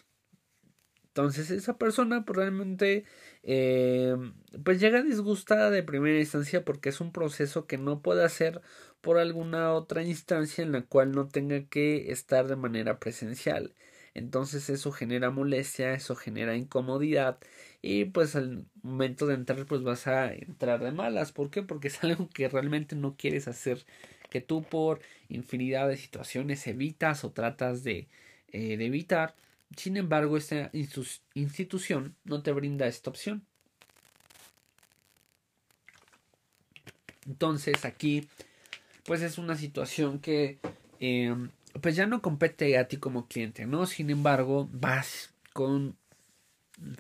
Entonces 1.09 1.51
esa 1.51 1.77
persona 1.77 2.25
pues, 2.25 2.37
realmente 2.39 3.05
eh, 3.43 4.17
pues 4.65 4.81
llega 4.81 5.03
disgustada 5.03 5.71
de 5.71 5.83
primera 5.83 6.19
instancia 6.19 6.65
porque 6.65 6.89
es 6.89 7.01
un 7.03 7.13
proceso 7.13 7.67
que 7.67 7.77
no 7.79 8.01
puede 8.01 8.25
hacer 8.25 8.63
por 9.03 9.19
alguna 9.19 9.73
otra 9.75 10.03
instancia 10.03 10.65
en 10.65 10.73
la 10.73 10.83
cual 10.83 11.13
no 11.13 11.29
tenga 11.29 11.65
que 11.67 12.11
estar 12.13 12.49
de 12.49 12.57
manera 12.57 12.99
presencial. 12.99 13.75
Entonces 14.15 14.69
eso 14.71 14.93
genera 14.93 15.31
molestia, 15.31 15.95
eso 15.95 16.15
genera 16.17 16.57
incomodidad 16.57 17.39
y 17.83 18.05
pues 18.07 18.37
al 18.37 18.67
momento 18.83 19.27
de 19.27 19.35
entrar 19.35 19.67
pues 19.67 19.83
vas 19.83 20.07
a 20.07 20.33
entrar 20.35 20.83
de 20.85 20.93
malas. 20.93 21.33
¿Por 21.33 21.51
qué? 21.51 21.63
Porque 21.63 21.89
es 21.89 22.03
algo 22.05 22.29
que 22.31 22.49
realmente 22.49 22.97
no 22.97 23.17
quieres 23.17 23.49
hacer, 23.49 23.85
que 24.31 24.41
tú 24.41 24.63
por 24.63 25.01
infinidad 25.29 25.89
de 25.89 25.97
situaciones 25.97 26.67
evitas 26.67 27.25
o 27.25 27.33
tratas 27.33 27.85
de 27.85 28.09
eh, 28.53 28.77
de 28.77 28.87
evitar. 28.87 29.35
Sin 29.77 29.97
embargo, 29.97 30.37
esta 30.37 30.71
institución 31.35 32.15
no 32.25 32.43
te 32.43 32.53
brinda 32.53 32.87
esta 32.87 33.11
opción. 33.11 33.47
Entonces 37.27 37.85
aquí, 37.85 38.29
pues 39.05 39.23
es 39.23 39.39
una 39.39 39.57
situación 39.57 40.19
que, 40.21 40.59
em, 41.01 41.51
pues 41.81 41.97
ya 41.97 42.07
no 42.07 42.23
compete 42.23 42.79
a 42.79 42.89
ti 42.89 42.97
como 42.97 43.27
cliente, 43.27 43.67
¿no? 43.67 43.87
Sin 43.87 44.11
embargo, 44.11 44.69
vas 44.73 45.35
con, 45.53 45.97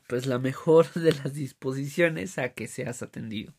pues 0.06 0.26
la 0.26 0.38
mejor 0.38 0.92
de 0.94 1.12
las 1.12 1.34
disposiciones 1.34 2.38
a 2.38 2.50
que 2.50 2.68
seas 2.68 3.02
atendido. 3.02 3.52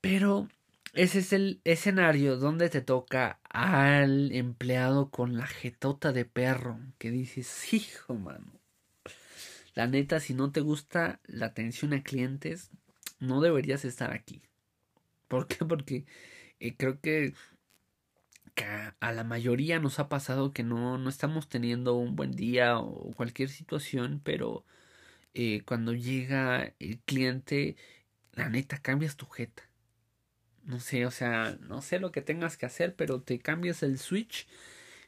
Pero 0.00 0.48
ese 0.94 1.20
es 1.20 1.32
el 1.32 1.60
escenario 1.64 2.36
donde 2.36 2.68
te 2.68 2.82
toca 2.82 3.40
al 3.48 4.32
empleado 4.32 5.10
con 5.10 5.36
la 5.36 5.46
jetota 5.46 6.12
de 6.12 6.24
perro 6.24 6.78
que 6.98 7.10
dices, 7.10 7.72
hijo, 7.72 8.14
mano. 8.14 8.60
La 9.74 9.86
neta, 9.86 10.20
si 10.20 10.34
no 10.34 10.52
te 10.52 10.60
gusta 10.60 11.20
la 11.24 11.46
atención 11.46 11.94
a 11.94 12.02
clientes, 12.02 12.70
no 13.20 13.40
deberías 13.40 13.84
estar 13.86 14.12
aquí. 14.12 14.42
¿Por 15.28 15.46
qué? 15.46 15.64
Porque 15.64 16.04
eh, 16.60 16.76
creo 16.76 17.00
que, 17.00 17.32
a, 19.00 19.12
la 19.12 19.24
mayoría 19.24 19.78
nos 19.80 19.98
ha 19.98 20.08
pasado 20.08 20.52
que 20.52 20.62
no, 20.62 20.98
no 20.98 21.08
estamos 21.10 21.48
teniendo 21.48 21.94
un 21.96 22.16
buen 22.16 22.32
día 22.32 22.78
o 22.78 23.12
cualquier 23.14 23.48
situación, 23.48 24.20
pero 24.24 24.64
eh, 25.34 25.62
cuando 25.66 25.94
llega 25.94 26.74
el 26.78 27.00
cliente, 27.00 27.76
la 28.32 28.48
neta, 28.50 28.78
cambias 28.82 29.16
tu 29.16 29.26
jeta 29.26 29.64
no 30.64 30.80
sé, 30.80 31.06
o 31.06 31.10
sea, 31.10 31.56
no 31.60 31.82
sé 31.82 31.98
lo 31.98 32.12
que 32.12 32.22
tengas 32.22 32.56
que 32.56 32.66
hacer, 32.66 32.94
pero 32.94 33.20
te 33.22 33.38
cambias 33.38 33.82
el 33.82 33.98
switch 33.98 34.46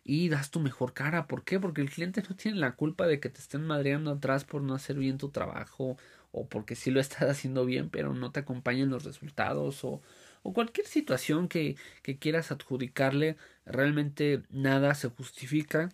y 0.04 0.28
das 0.28 0.50
tu 0.50 0.60
mejor 0.60 0.94
cara. 0.94 1.26
¿Por 1.26 1.44
qué? 1.44 1.60
Porque 1.60 1.80
el 1.80 1.90
cliente 1.90 2.22
no 2.28 2.36
tiene 2.36 2.58
la 2.58 2.76
culpa 2.76 3.06
de 3.06 3.20
que 3.20 3.30
te 3.30 3.40
estén 3.40 3.66
madreando 3.66 4.10
atrás 4.12 4.44
por 4.44 4.62
no 4.62 4.74
hacer 4.74 4.96
bien 4.96 5.18
tu 5.18 5.30
trabajo 5.30 5.96
o 6.32 6.48
porque 6.48 6.74
sí 6.76 6.90
lo 6.90 7.00
estás 7.00 7.30
haciendo 7.30 7.64
bien, 7.64 7.90
pero 7.90 8.14
no 8.14 8.32
te 8.32 8.40
acompañan 8.40 8.90
los 8.90 9.04
resultados 9.04 9.84
o, 9.84 10.02
o 10.44 10.52
cualquier 10.52 10.86
situación 10.86 11.48
que, 11.48 11.76
que 12.02 12.18
quieras 12.18 12.52
adjudicarle. 12.52 13.36
Realmente 13.66 14.42
nada 14.50 14.94
se 14.94 15.08
justifica 15.08 15.88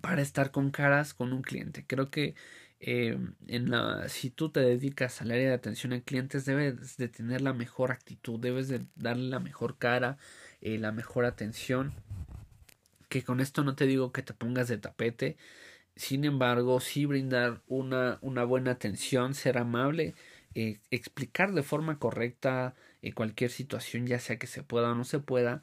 para 0.00 0.22
estar 0.22 0.50
con 0.52 0.70
caras 0.70 1.14
con 1.14 1.32
un 1.32 1.42
cliente. 1.42 1.84
Creo 1.86 2.10
que 2.10 2.34
eh, 2.78 3.18
en 3.48 3.70
la, 3.70 4.08
si 4.08 4.30
tú 4.30 4.50
te 4.50 4.60
dedicas 4.60 5.20
al 5.22 5.30
área 5.32 5.48
de 5.48 5.54
atención 5.54 5.92
a 5.94 6.00
clientes, 6.00 6.44
debes 6.44 6.96
de 6.98 7.08
tener 7.08 7.40
la 7.40 7.54
mejor 7.54 7.90
actitud, 7.90 8.38
debes 8.38 8.68
de 8.68 8.84
darle 8.96 9.28
la 9.28 9.40
mejor 9.40 9.78
cara, 9.78 10.18
eh, 10.60 10.78
la 10.78 10.92
mejor 10.92 11.24
atención. 11.24 11.92
Que 13.08 13.22
con 13.24 13.40
esto 13.40 13.64
no 13.64 13.74
te 13.74 13.86
digo 13.86 14.12
que 14.12 14.22
te 14.22 14.34
pongas 14.34 14.68
de 14.68 14.78
tapete, 14.78 15.36
sin 15.96 16.24
embargo, 16.24 16.80
sí 16.80 17.04
brindar 17.06 17.60
una, 17.66 18.18
una 18.22 18.44
buena 18.44 18.70
atención, 18.72 19.34
ser 19.34 19.58
amable, 19.58 20.14
eh, 20.54 20.80
explicar 20.90 21.52
de 21.52 21.62
forma 21.62 21.98
correcta 21.98 22.74
cualquier 23.14 23.50
situación, 23.50 24.06
ya 24.06 24.18
sea 24.18 24.38
que 24.38 24.46
se 24.46 24.62
pueda 24.62 24.92
o 24.92 24.94
no 24.94 25.04
se 25.04 25.20
pueda, 25.20 25.62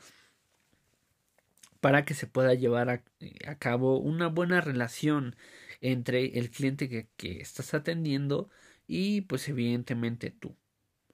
para 1.82 2.06
que 2.06 2.14
se 2.14 2.28
pueda 2.28 2.54
llevar 2.54 2.90
a, 2.90 3.04
a 3.48 3.56
cabo 3.56 4.00
una 4.00 4.28
buena 4.28 4.62
relación 4.62 5.36
entre 5.82 6.40
el 6.40 6.50
cliente 6.50 6.90
que, 6.90 7.08
que 7.18 7.40
estás 7.40 7.74
atendiendo 7.74 8.50
y 8.88 9.22
pues 9.22 9.48
evidentemente 9.50 10.32
tú. 10.32 10.56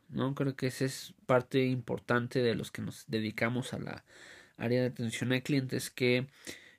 ¿no? 0.10 0.36
Creo 0.36 0.56
que 0.56 0.68
esa 0.68 0.86
es 0.86 1.14
parte 1.26 1.66
importante 1.66 2.42
de 2.42 2.56
los 2.56 2.72
que 2.72 2.82
nos 2.82 3.06
dedicamos 3.08 3.74
a 3.74 3.80
la 3.80 4.06
área 4.58 4.82
de 4.82 4.88
atención 4.88 5.34
a 5.34 5.42
clientes 5.42 5.90
que 5.90 6.28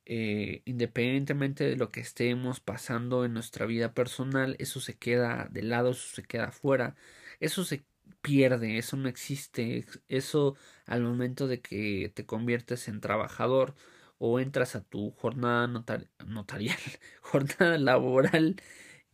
eh, 0.06 0.62
independientemente 0.66 1.64
de 1.64 1.76
lo 1.76 1.90
que 1.90 2.00
estemos 2.00 2.60
pasando 2.60 3.24
en 3.24 3.32
nuestra 3.34 3.66
vida 3.66 3.94
personal, 3.94 4.56
eso 4.58 4.80
se 4.80 4.96
queda 4.98 5.48
de 5.50 5.62
lado, 5.62 5.90
eso 5.90 6.14
se 6.14 6.22
queda 6.24 6.46
afuera, 6.46 6.94
eso 7.40 7.64
se 7.64 7.84
pierde, 8.20 8.78
eso 8.78 8.96
no 8.96 9.08
existe, 9.08 9.86
eso 10.08 10.56
al 10.86 11.02
momento 11.02 11.46
de 11.48 11.60
que 11.60 12.12
te 12.14 12.26
conviertes 12.26 12.88
en 12.88 13.00
trabajador, 13.00 13.74
o 14.18 14.40
entras 14.40 14.76
a 14.76 14.82
tu 14.84 15.10
jornada 15.12 15.66
notarial, 16.26 16.78
jornada 17.20 17.78
laboral, 17.78 18.56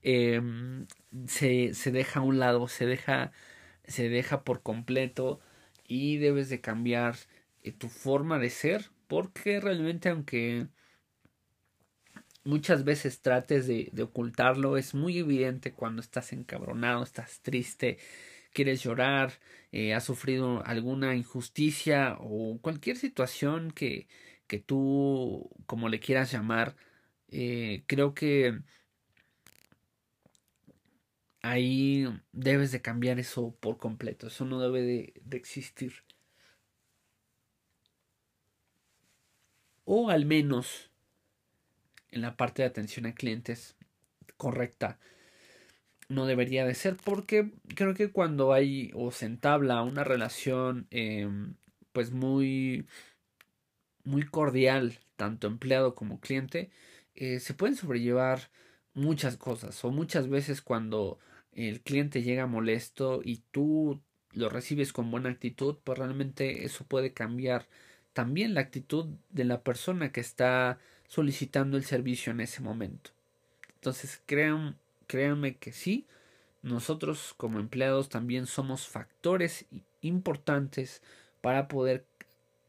em, 0.03 0.87
se, 1.27 1.75
se 1.75 1.91
deja 1.93 2.21
a 2.21 2.23
un 2.23 2.39
lado, 2.39 2.69
se 2.69 2.87
deja, 2.87 3.33
se 3.85 4.09
deja 4.09 4.45
por 4.45 4.63
completo 4.63 5.41
y 5.87 6.19
debes 6.19 6.49
de 6.49 6.61
cambiar 6.61 7.17
eh, 7.63 7.73
tu 7.73 7.89
forma 7.89 8.39
de 8.39 8.51
ser 8.51 8.91
porque 9.07 9.61
realmente 9.61 10.09
aunque 10.09 10.69
muchas 12.45 12.85
veces 12.85 13.21
trates 13.23 13.67
de, 13.67 13.91
ocultarlo 14.03 14.77
es 14.77 14.95
muy 14.95 15.19
evidente 15.19 15.73
cuando 15.73 16.01
estás 16.03 16.33
encabronado, 16.33 17.03
estás 17.03 17.41
triste, 17.43 17.99
quieres 18.53 18.83
llorar, 18.83 19.33
eh, 19.73 19.95
has 19.95 20.05
sufrido 20.05 20.65
alguna 20.67 21.15
injusticia 21.17 22.17
o 22.21 22.59
cualquier 22.61 22.97
situación 22.97 23.71
que, 23.73 24.09
que 24.47 24.59
tú, 24.59 25.51
como 25.67 25.89
le 25.89 26.01
quieras 26.01 26.33
llamar, 26.33 26.77
eh, 27.29 27.85
creo 27.87 28.15
que 28.15 28.61
ahí 31.43 32.07
debes 32.33 32.73
de 32.73 32.83
cambiar 32.83 33.19
eso 33.19 33.55
por 33.61 33.79
completo. 33.79 34.27
Eso 34.29 34.45
no 34.45 34.61
debe 34.61 34.83
de, 34.83 35.15
de 35.25 35.37
existir. 35.37 36.05
O 39.85 40.09
al 40.11 40.25
menos 40.25 40.90
en 42.13 42.23
la 42.23 42.37
parte 42.37 42.63
de 42.63 42.69
atención 42.69 43.07
a 43.07 43.15
clientes 43.15 43.77
correcta 44.37 44.99
no 46.11 46.27
debería 46.27 46.67
de 46.67 46.75
ser 46.75 46.97
porque 46.97 47.53
creo 47.77 47.95
que 47.95 48.11
cuando 48.11 48.53
hay 48.53 48.91
o 48.95 49.13
se 49.13 49.27
entabla 49.27 49.83
una 49.83 50.05
relación 50.05 50.87
em, 50.91 51.55
pues 51.93 52.11
muy 52.11 52.87
muy 54.05 54.25
cordial, 54.25 54.99
tanto 55.17 55.47
empleado 55.47 55.95
como 55.95 56.21
cliente, 56.21 56.71
eh, 57.15 57.39
se 57.41 57.55
pueden 57.55 57.77
sobrellevar 57.77 58.51
muchas 58.95 59.37
cosas 59.37 59.85
o 59.85 59.91
muchas 59.91 60.29
veces 60.29 60.63
cuando 60.63 61.19
el 61.53 61.81
cliente 61.81 62.23
llega 62.23 62.47
molesto 62.47 63.21
y 63.25 63.45
tú 63.53 64.01
lo 64.33 64.49
recibes 64.49 64.93
con 64.93 65.11
buena 65.11 65.31
actitud, 65.31 65.79
pues 65.85 65.99
realmente 65.99 66.65
eso 66.65 66.85
puede 66.85 67.13
cambiar 67.13 67.69
también 68.13 68.55
la 68.55 68.63
actitud 68.63 69.07
de 69.31 69.45
la 69.45 69.63
persona 69.63 70.13
que 70.13 70.21
está 70.21 70.79
solicitando 71.11 71.77
el 71.77 71.85
servicio 71.85 72.31
en 72.31 72.41
ese 72.41 72.63
momento. 72.63 73.11
Entonces, 73.75 74.23
créanme 74.27 75.57
que 75.57 75.73
sí, 75.73 76.07
nosotros 76.63 77.35
como 77.37 77.59
empleados 77.59 78.09
también 78.09 78.47
somos 78.47 78.87
factores 78.87 79.67
importantes 80.03 81.03
para 81.41 81.67
poder 81.67 82.07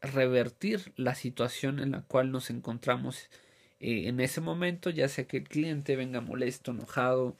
revertir 0.00 0.92
la 0.96 1.14
situación 1.14 1.78
en 1.78 1.92
la 1.92 2.02
cual 2.02 2.32
nos 2.32 2.50
encontramos 2.50 3.30
eh, 3.78 4.08
en 4.08 4.18
ese 4.18 4.40
momento, 4.40 4.90
ya 4.90 5.06
sea 5.06 5.28
que 5.28 5.36
el 5.36 5.48
cliente 5.48 5.94
venga 5.94 6.20
molesto, 6.20 6.72
enojado 6.72 7.36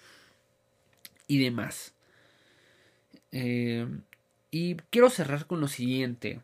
y 1.26 1.42
demás. 1.42 1.94
Eh, 3.32 3.88
y 4.52 4.76
quiero 4.90 5.10
cerrar 5.10 5.46
con 5.48 5.60
lo 5.60 5.66
siguiente. 5.66 6.42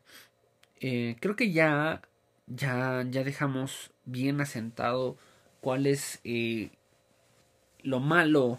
Eh, 0.81 1.15
creo 1.21 1.37
que 1.37 1.53
ya, 1.53 2.03
ya, 2.49 3.05
ya 3.09 3.25
dejamos 3.25 3.91
bien 4.05 4.41
asentado 4.41 5.17
cuál 5.61 5.87
es 5.87 6.21
lo 7.83 8.01
malo 8.01 8.59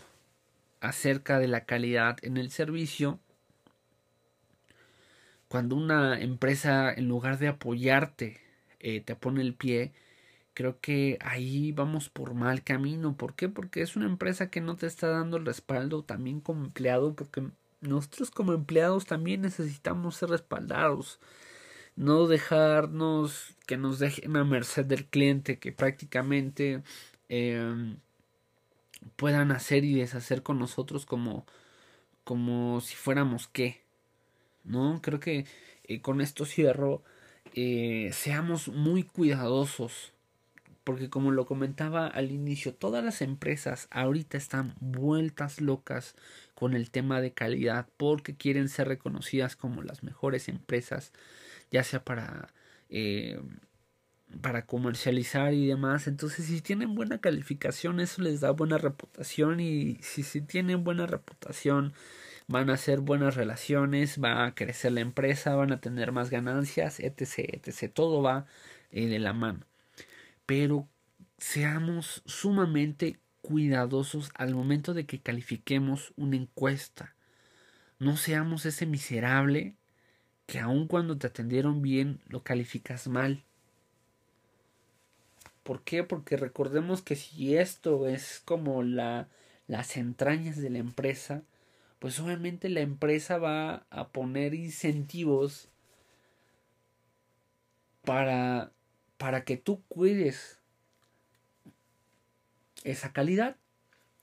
acerca 0.81 1.39
de 1.39 1.47
la 1.47 1.65
calidad 1.65 2.17
en 2.21 2.37
el 2.37 2.51
servicio. 2.51 3.19
Cuando 5.47 5.75
una 5.75 6.19
empresa, 6.21 6.93
en 6.93 7.07
lugar 7.07 7.39
de 7.39 7.47
apoyarte, 7.47 8.39
te 8.79 9.15
pone 9.15 9.41
el 9.41 9.55
pie, 9.55 9.91
creo 10.53 10.79
que 10.79 11.17
ahí 11.21 11.71
vamos 11.71 12.09
por 12.09 12.33
mal 12.33 12.63
camino. 12.63 13.15
¿Por 13.17 13.33
qué? 13.35 13.49
Porque 13.49 13.81
es 13.81 13.95
una 13.95 14.05
empresa 14.05 14.49
que 14.49 14.61
no 14.61 14.75
te 14.75 14.85
está 14.87 15.07
dando 15.07 15.37
el 15.37 15.45
respaldo 15.45 16.03
también 16.03 16.39
como 16.39 16.65
empleado, 16.65 17.15
porque 17.15 17.47
nosotros 17.81 18.29
como 18.29 18.53
empleados 18.53 19.05
también 19.05 19.41
necesitamos 19.41 20.17
ser 20.17 20.29
respaldados. 20.29 21.19
No 21.99 22.27
dejarnos 22.27 23.57
que 23.67 23.75
nos 23.75 23.99
dejen 23.99 24.37
a 24.37 24.45
merced 24.45 24.85
del 24.85 25.05
cliente, 25.05 25.59
que 25.59 25.73
prácticamente 25.73 26.81
em, 27.27 27.97
puedan 29.17 29.51
hacer 29.51 29.83
y 29.83 29.95
deshacer 29.95 30.41
con 30.41 30.59
nosotros 30.59 31.05
como, 31.05 31.45
como 32.23 32.79
si 32.79 32.95
fuéramos 32.95 33.49
qué. 33.49 33.81
¿No? 34.63 35.01
Creo 35.01 35.19
que 35.19 35.45
eh, 35.83 36.01
con 36.01 36.21
esto 36.21 36.45
cierro. 36.45 37.03
Eh, 37.55 38.11
seamos 38.13 38.69
muy 38.69 39.03
cuidadosos 39.03 40.13
porque 40.83 41.09
como 41.09 41.31
lo 41.31 41.45
comentaba 41.45 42.07
al 42.07 42.31
inicio, 42.31 42.73
todas 42.73 43.03
las 43.03 43.21
empresas 43.21 43.87
ahorita 43.91 44.37
están 44.37 44.73
vueltas 44.79 45.61
locas 45.61 46.15
con 46.55 46.73
el 46.73 46.89
tema 46.91 47.21
de 47.21 47.31
calidad 47.31 47.87
porque 47.97 48.35
quieren 48.35 48.69
ser 48.69 48.87
reconocidas 48.87 49.55
como 49.55 49.83
las 49.83 50.01
mejores 50.01 50.47
empresas, 50.47 51.11
ya 51.71 51.83
sea 51.83 52.03
para 52.03 52.53
eh, 52.89 53.39
para 54.41 54.65
comercializar 54.65 55.53
y 55.53 55.67
demás. 55.67 56.07
Entonces, 56.07 56.45
si 56.45 56.61
tienen 56.61 56.95
buena 56.95 57.19
calificación, 57.19 57.99
eso 57.99 58.21
les 58.21 58.41
da 58.41 58.51
buena 58.51 58.77
reputación. 58.77 59.59
Y 59.59 59.95
si, 60.01 60.23
si 60.23 60.41
tienen 60.41 60.83
buena 60.83 61.07
reputación, 61.07 61.93
van 62.47 62.69
a 62.69 62.73
hacer 62.73 62.99
buenas 63.01 63.35
relaciones, 63.35 64.19
va 64.23 64.45
a 64.45 64.55
crecer 64.55 64.91
la 64.93 65.01
empresa, 65.01 65.55
van 65.55 65.71
a 65.71 65.81
tener 65.81 66.11
más 66.11 66.29
ganancias, 66.29 66.99
etc. 66.99 67.39
etc. 67.53 67.91
Todo 67.93 68.21
va 68.21 68.45
eh, 68.91 69.07
de 69.07 69.19
la 69.19 69.33
mano 69.33 69.69
pero 70.49 70.89
seamos 71.37 72.23
sumamente 72.25 73.19
cuidadosos 73.41 74.31
al 74.33 74.55
momento 74.55 74.95
de 74.95 75.05
que 75.05 75.21
califiquemos 75.21 76.11
una 76.15 76.37
encuesta. 76.37 77.13
No 77.99 78.17
seamos 78.17 78.65
ese 78.65 78.87
miserable 78.87 79.75
que 80.49 80.57
aun 80.57 80.87
cuando 80.87 81.15
te 81.15 81.27
atendieron 81.27 81.83
bien 81.83 82.21
lo 82.27 82.43
calificas 82.43 83.07
mal. 83.07 83.43
¿Por 85.61 85.83
qué? 85.83 86.03
Porque 86.03 86.37
recordemos 86.37 87.03
que 87.03 87.15
si 87.15 87.55
esto 87.55 88.07
es 88.07 88.41
como 88.45 88.81
la, 88.81 89.29
las 89.67 89.95
entrañas 89.95 90.57
de 90.57 90.71
la 90.71 90.79
empresa, 90.79 91.43
pues 91.99 92.19
obviamente 92.19 92.67
la 92.69 92.79
empresa 92.79 93.37
va 93.37 93.85
a 93.91 94.07
poner 94.07 94.55
incentivos 94.55 95.69
para 98.03 98.71
para 99.17 99.43
que 99.43 99.55
tú 99.55 99.83
cuides 99.87 100.57
esa 102.83 103.13
calidad. 103.13 103.57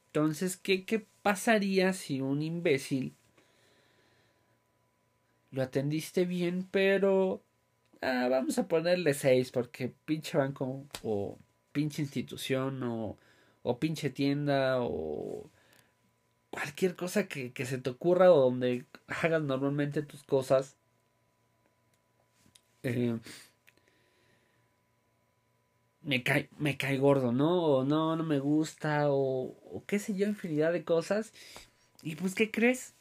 Entonces, 0.06 0.56
¿qué, 0.56 0.86
qué 0.86 1.06
pasaría 1.22 1.92
si 1.92 2.20
un 2.20 2.42
imbécil 2.42 3.14
lo 5.50 5.62
atendiste 5.62 6.24
bien, 6.26 6.68
pero 6.70 7.42
ah, 8.02 8.28
vamos 8.30 8.58
a 8.58 8.68
ponerle 8.68 9.14
6 9.14 9.52
porque 9.52 9.88
pinche 10.04 10.38
banco 10.38 10.86
o 11.02 11.38
pinche 11.72 12.02
institución 12.02 12.82
o, 12.84 13.18
o 13.62 13.78
pinche 13.80 14.10
tienda 14.10 14.78
o 14.82 15.50
cualquier 16.50 16.96
cosa 16.96 17.28
que, 17.28 17.52
que 17.52 17.66
se 17.66 17.78
te 17.78 17.90
ocurra 17.90 18.32
o 18.32 18.40
donde 18.40 18.86
hagas 19.08 19.42
normalmente 19.42 20.02
tus 20.02 20.22
cosas. 20.24 20.76
Eh, 22.82 23.18
me 26.02 26.22
cae, 26.22 26.48
me 26.58 26.76
cae 26.76 26.98
gordo, 26.98 27.32
¿no? 27.32 27.62
O 27.64 27.84
no, 27.84 28.16
no 28.16 28.24
me 28.24 28.38
gusta, 28.38 29.10
o, 29.10 29.56
o 29.76 29.84
qué 29.86 29.98
sé 29.98 30.14
yo, 30.16 30.26
infinidad 30.26 30.72
de 30.72 30.84
cosas. 30.84 31.32
Y 32.02 32.16
pues, 32.16 32.34
¿qué 32.36 32.52
crees? 32.52 32.95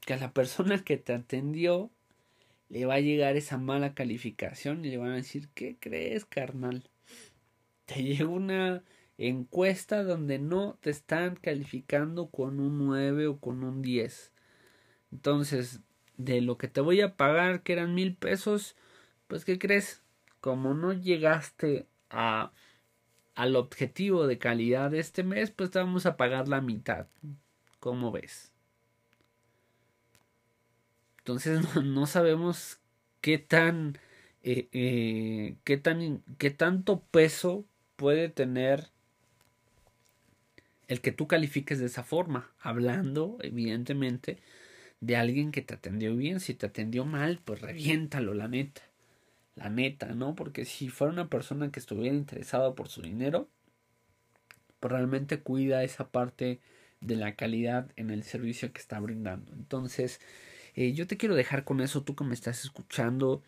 Que 0.00 0.14
a 0.14 0.18
la 0.18 0.32
persona 0.32 0.82
que 0.82 0.96
te 0.96 1.12
atendió 1.12 1.90
le 2.70 2.86
va 2.86 2.94
a 2.94 3.00
llegar 3.00 3.36
esa 3.36 3.58
mala 3.58 3.94
calificación 3.94 4.84
y 4.84 4.90
le 4.90 4.96
van 4.96 5.10
a 5.10 5.16
decir, 5.16 5.48
¿qué 5.54 5.76
crees, 5.78 6.24
carnal? 6.24 6.88
Te 7.84 8.02
llegó 8.02 8.32
una 8.32 8.84
encuesta 9.18 10.04
donde 10.04 10.38
no 10.38 10.78
te 10.80 10.90
están 10.90 11.36
calificando 11.36 12.30
con 12.30 12.60
un 12.60 12.78
9 12.78 13.26
o 13.26 13.38
con 13.38 13.64
un 13.64 13.82
10. 13.82 14.32
Entonces, 15.12 15.80
de 16.16 16.40
lo 16.40 16.58
que 16.58 16.68
te 16.68 16.80
voy 16.80 17.00
a 17.00 17.16
pagar, 17.16 17.62
que 17.62 17.72
eran 17.72 17.94
mil 17.94 18.14
pesos, 18.14 18.76
pues, 19.26 19.44
¿qué 19.44 19.58
crees? 19.58 20.02
Como 20.40 20.72
no 20.74 20.92
llegaste 20.92 21.86
a, 22.08 22.52
al 23.34 23.56
objetivo 23.56 24.26
de 24.26 24.38
calidad 24.38 24.90
de 24.90 25.00
este 25.00 25.24
mes, 25.24 25.50
pues 25.50 25.70
te 25.70 25.80
vamos 25.80 26.06
a 26.06 26.16
pagar 26.16 26.48
la 26.48 26.60
mitad. 26.60 27.08
¿Cómo 27.80 28.12
ves? 28.12 28.52
Entonces 31.20 31.60
no, 31.84 32.06
sabemos 32.06 32.80
qué 33.20 33.38
tan, 33.38 33.98
eh, 34.42 34.68
eh, 34.72 35.56
qué 35.64 35.76
tan, 35.76 36.22
qué 36.38 36.50
tanto 36.50 37.00
peso 37.10 37.64
puede 37.96 38.28
tener 38.28 38.88
el 40.88 41.00
que 41.00 41.12
tú 41.12 41.28
califiques 41.28 41.78
de 41.78 41.86
esa 41.86 42.02
forma, 42.02 42.52
hablando, 42.60 43.38
evidentemente, 43.42 44.38
de 45.00 45.16
alguien 45.16 45.52
que 45.52 45.62
te 45.62 45.74
atendió 45.74 46.16
bien. 46.16 46.40
Si 46.40 46.54
te 46.54 46.66
atendió 46.66 47.04
mal, 47.04 47.40
pues 47.44 47.60
reviéntalo, 47.60 48.34
la 48.34 48.48
neta 48.48 48.82
la 49.60 49.68
neta, 49.70 50.06
¿no? 50.14 50.34
Porque 50.34 50.64
si 50.64 50.88
fuera 50.88 51.12
una 51.12 51.28
persona 51.28 51.70
que 51.70 51.80
estuviera 51.80 52.16
interesada 52.16 52.74
por 52.74 52.88
su 52.88 53.02
dinero, 53.02 53.48
pues 54.80 54.92
realmente 54.92 55.40
cuida 55.40 55.84
esa 55.84 56.08
parte 56.08 56.60
de 57.00 57.16
la 57.16 57.34
calidad 57.36 57.90
en 57.96 58.10
el 58.10 58.22
servicio 58.22 58.72
que 58.72 58.80
está 58.80 58.98
brindando. 59.00 59.52
Entonces, 59.52 60.20
eh, 60.74 60.92
yo 60.92 61.06
te 61.06 61.16
quiero 61.16 61.34
dejar 61.34 61.64
con 61.64 61.80
eso, 61.80 62.02
tú 62.02 62.14
que 62.16 62.24
me 62.24 62.34
estás 62.34 62.64
escuchando. 62.64 63.42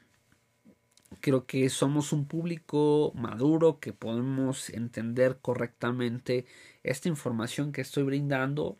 Creo 1.21 1.47
que 1.47 1.69
somos 1.69 2.13
un 2.13 2.27
público 2.27 3.13
maduro 3.15 3.79
que 3.81 3.93
podemos 3.93 4.71
entender 4.71 5.39
correctamente 5.41 6.47
esta 6.83 7.09
información 7.09 7.73
que 7.73 7.83
estoy 7.83 8.03
brindando 8.05 8.79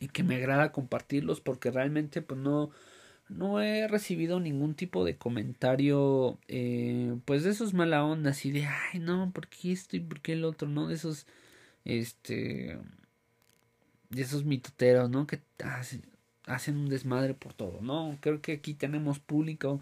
y 0.00 0.08
que 0.08 0.22
me 0.22 0.36
agrada 0.36 0.72
compartirlos 0.72 1.40
porque 1.40 1.70
realmente 1.70 2.22
pues 2.22 2.40
no, 2.40 2.70
no 3.28 3.60
he 3.62 3.86
recibido 3.88 4.40
ningún 4.40 4.74
tipo 4.74 5.04
de 5.04 5.16
comentario, 5.18 6.38
eh, 6.48 7.16
pues 7.26 7.44
de 7.44 7.50
esos 7.50 7.74
mala 7.74 8.04
onda, 8.04 8.30
así 8.30 8.50
de, 8.50 8.66
ay, 8.66 9.00
no, 9.00 9.30
¿por 9.32 9.48
qué 9.48 9.72
esto 9.72 9.96
y 9.96 10.00
por 10.00 10.20
qué 10.20 10.32
el 10.34 10.44
otro? 10.44 10.68
¿No? 10.68 10.88
De 10.88 10.94
esos, 10.94 11.26
este, 11.84 12.78
de 14.10 14.22
esos 14.22 14.44
mitoteros, 14.44 15.10
¿no? 15.10 15.26
Que 15.26 15.40
hacen 16.50 16.76
un 16.76 16.88
desmadre 16.88 17.34
por 17.34 17.54
todo, 17.54 17.80
¿no? 17.80 18.18
Creo 18.20 18.40
que 18.42 18.52
aquí 18.52 18.74
tenemos 18.74 19.18
público 19.18 19.80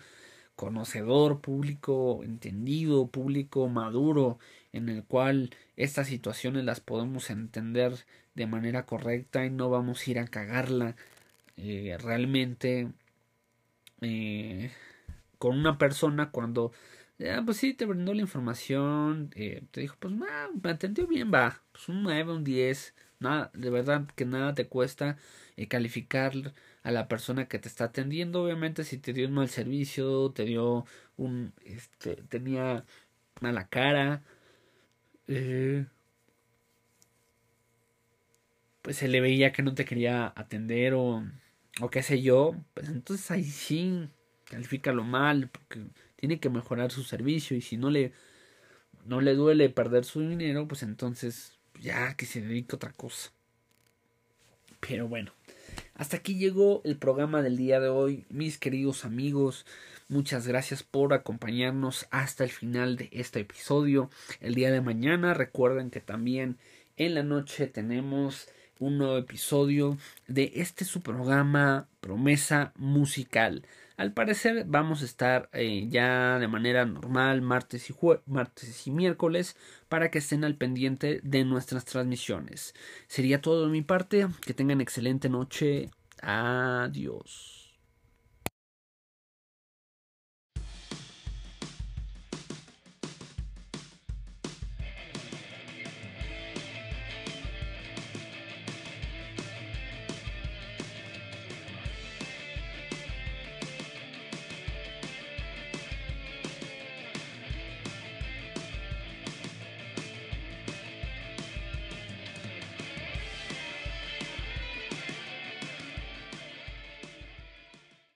conocedor, 0.57 1.41
público 1.41 2.21
entendido, 2.25 3.07
público 3.09 3.69
maduro, 3.69 4.39
en 4.73 4.89
el 4.89 5.05
cual 5.05 5.51
estas 5.77 6.09
situaciones 6.09 6.65
las 6.65 6.81
podemos 6.81 7.31
entender 7.31 7.95
de 8.35 8.47
manera 8.47 8.87
correcta 8.87 9.45
y 9.47 9.51
no 9.51 9.71
vamos 9.71 10.07
a 10.07 10.11
ir 10.11 10.19
a 10.19 10.27
cagarla. 10.27 10.97
Eh, 11.57 11.97
realmente 12.01 12.89
eh, 14.01 14.71
con 15.39 15.59
una 15.59 15.79
persona 15.79 16.31
cuando, 16.31 16.73
ah, 17.21 17.43
pues 17.45 17.59
sí, 17.59 17.75
te 17.75 17.87
brindó 17.87 18.15
la 18.15 18.23
información, 18.23 19.31
eh, 19.35 19.63
te 19.71 19.81
dijo, 19.83 19.97
pues 19.99 20.15
ah, 20.29 20.49
me 20.63 20.71
atendió 20.71 21.07
bien, 21.07 21.33
va, 21.33 21.63
pues 21.73 21.89
un 21.89 22.03
9, 22.03 22.33
un 22.33 22.45
10, 22.45 22.95
nada, 23.21 23.51
de 23.55 23.71
verdad 23.71 24.07
que 24.17 24.25
nada 24.25 24.55
te 24.55 24.67
cuesta 24.69 25.19
eh, 25.59 25.69
calificar 25.69 26.33
a 26.85 26.91
la 26.93 27.09
persona 27.09 27.49
que 27.49 27.59
te 27.59 27.69
está 27.69 27.85
atendiendo, 27.87 28.45
obviamente 28.45 28.85
si 28.85 28.99
te 28.99 29.13
dio 29.13 29.27
un 29.29 29.35
mal 29.35 29.49
servicio, 29.49 30.31
te 30.33 30.45
dio 30.45 30.87
un, 31.17 31.53
este, 31.65 32.17
tenía 32.29 32.85
mala 33.41 33.69
cara, 33.69 34.23
eh, 35.27 35.87
pues 38.83 38.97
se 38.99 39.09
le 39.09 39.21
veía 39.21 39.53
que 39.53 39.63
no 39.63 39.75
te 39.75 39.85
quería 39.85 40.33
atender 40.37 40.95
o, 40.95 41.25
o 41.81 41.91
qué 41.91 42.03
sé 42.03 42.23
yo, 42.23 42.55
pues 42.75 42.89
entonces 42.89 43.31
ahí 43.31 43.45
sí, 43.45 44.09
califícalo 44.45 45.05
mal, 45.05 45.49
porque 45.51 45.87
tiene 46.17 46.41
que 46.41 46.51
mejorar 46.51 46.91
su 46.93 47.03
servicio 47.05 47.57
y 47.57 47.63
si 47.63 47.77
no 47.77 47.91
le, 47.91 48.13
no 49.07 49.21
le 49.21 49.35
duele 49.35 49.71
perder 49.71 50.05
su 50.05 50.21
dinero, 50.21 50.69
pues 50.69 50.83
entonces 50.85 51.59
ya 51.81 52.15
que 52.17 52.27
se 52.27 52.43
dedique 52.43 52.75
a 52.75 52.77
otra 52.77 52.93
cosa. 52.93 53.33
Pero 54.81 55.09
bueno, 55.09 55.33
hasta 55.99 56.19
aquí 56.19 56.37
llegó 56.37 56.81
el 56.85 56.97
programa 56.97 57.43
del 57.43 57.57
día 57.57 57.81
de 57.81 57.89
hoy, 57.89 58.25
mis 58.31 58.57
queridos 58.57 59.05
amigos. 59.05 59.67
Muchas 60.09 60.47
gracias 60.47 60.85
por 60.85 61.13
acompañarnos 61.13 62.07
hasta 62.13 62.45
el 62.45 62.51
final 62.51 62.97
de 62.97 63.09
este 63.11 63.41
episodio. 63.41 64.09
El 64.41 64.55
día 64.55 64.71
de 64.71 64.81
mañana 64.81 65.35
recuerden 65.35 65.91
que 65.91 66.01
también 66.01 66.57
en 66.97 67.15
la 67.15 67.25
noche 67.25 67.67
tenemos 67.67 68.49
un 68.79 68.97
nuevo 68.97 69.19
episodio 69.19 69.99
de 70.29 70.53
este 70.55 70.85
su 70.85 71.01
programa 71.01 71.89
Promesa 72.01 72.73
Musical. 72.77 73.67
Al 73.99 74.13
parecer 74.13 74.65
vamos 74.69 75.03
a 75.03 75.07
estar 75.07 75.51
eh, 75.53 75.89
ya 75.89 76.39
de 76.39 76.47
manera 76.47 76.87
normal 76.87 77.43
martes 77.43 77.91
y, 77.91 77.95
martes 78.27 78.87
y 78.87 78.93
miércoles 78.93 79.57
para 79.89 80.09
que 80.13 80.19
estén 80.19 80.45
al 80.45 80.55
pendiente 80.55 81.21
de 81.25 81.45
nuestras 81.45 81.85
transmisiones. 81.85 82.77
Sería 83.09 83.41
todo 83.41 83.67
de 83.67 83.73
mi 83.73 83.83
parte. 83.83 84.29
Que 84.47 84.55
tengan 84.55 84.81
excelente 84.81 85.29
noche. 85.29 85.91
Adiós. 86.23 87.58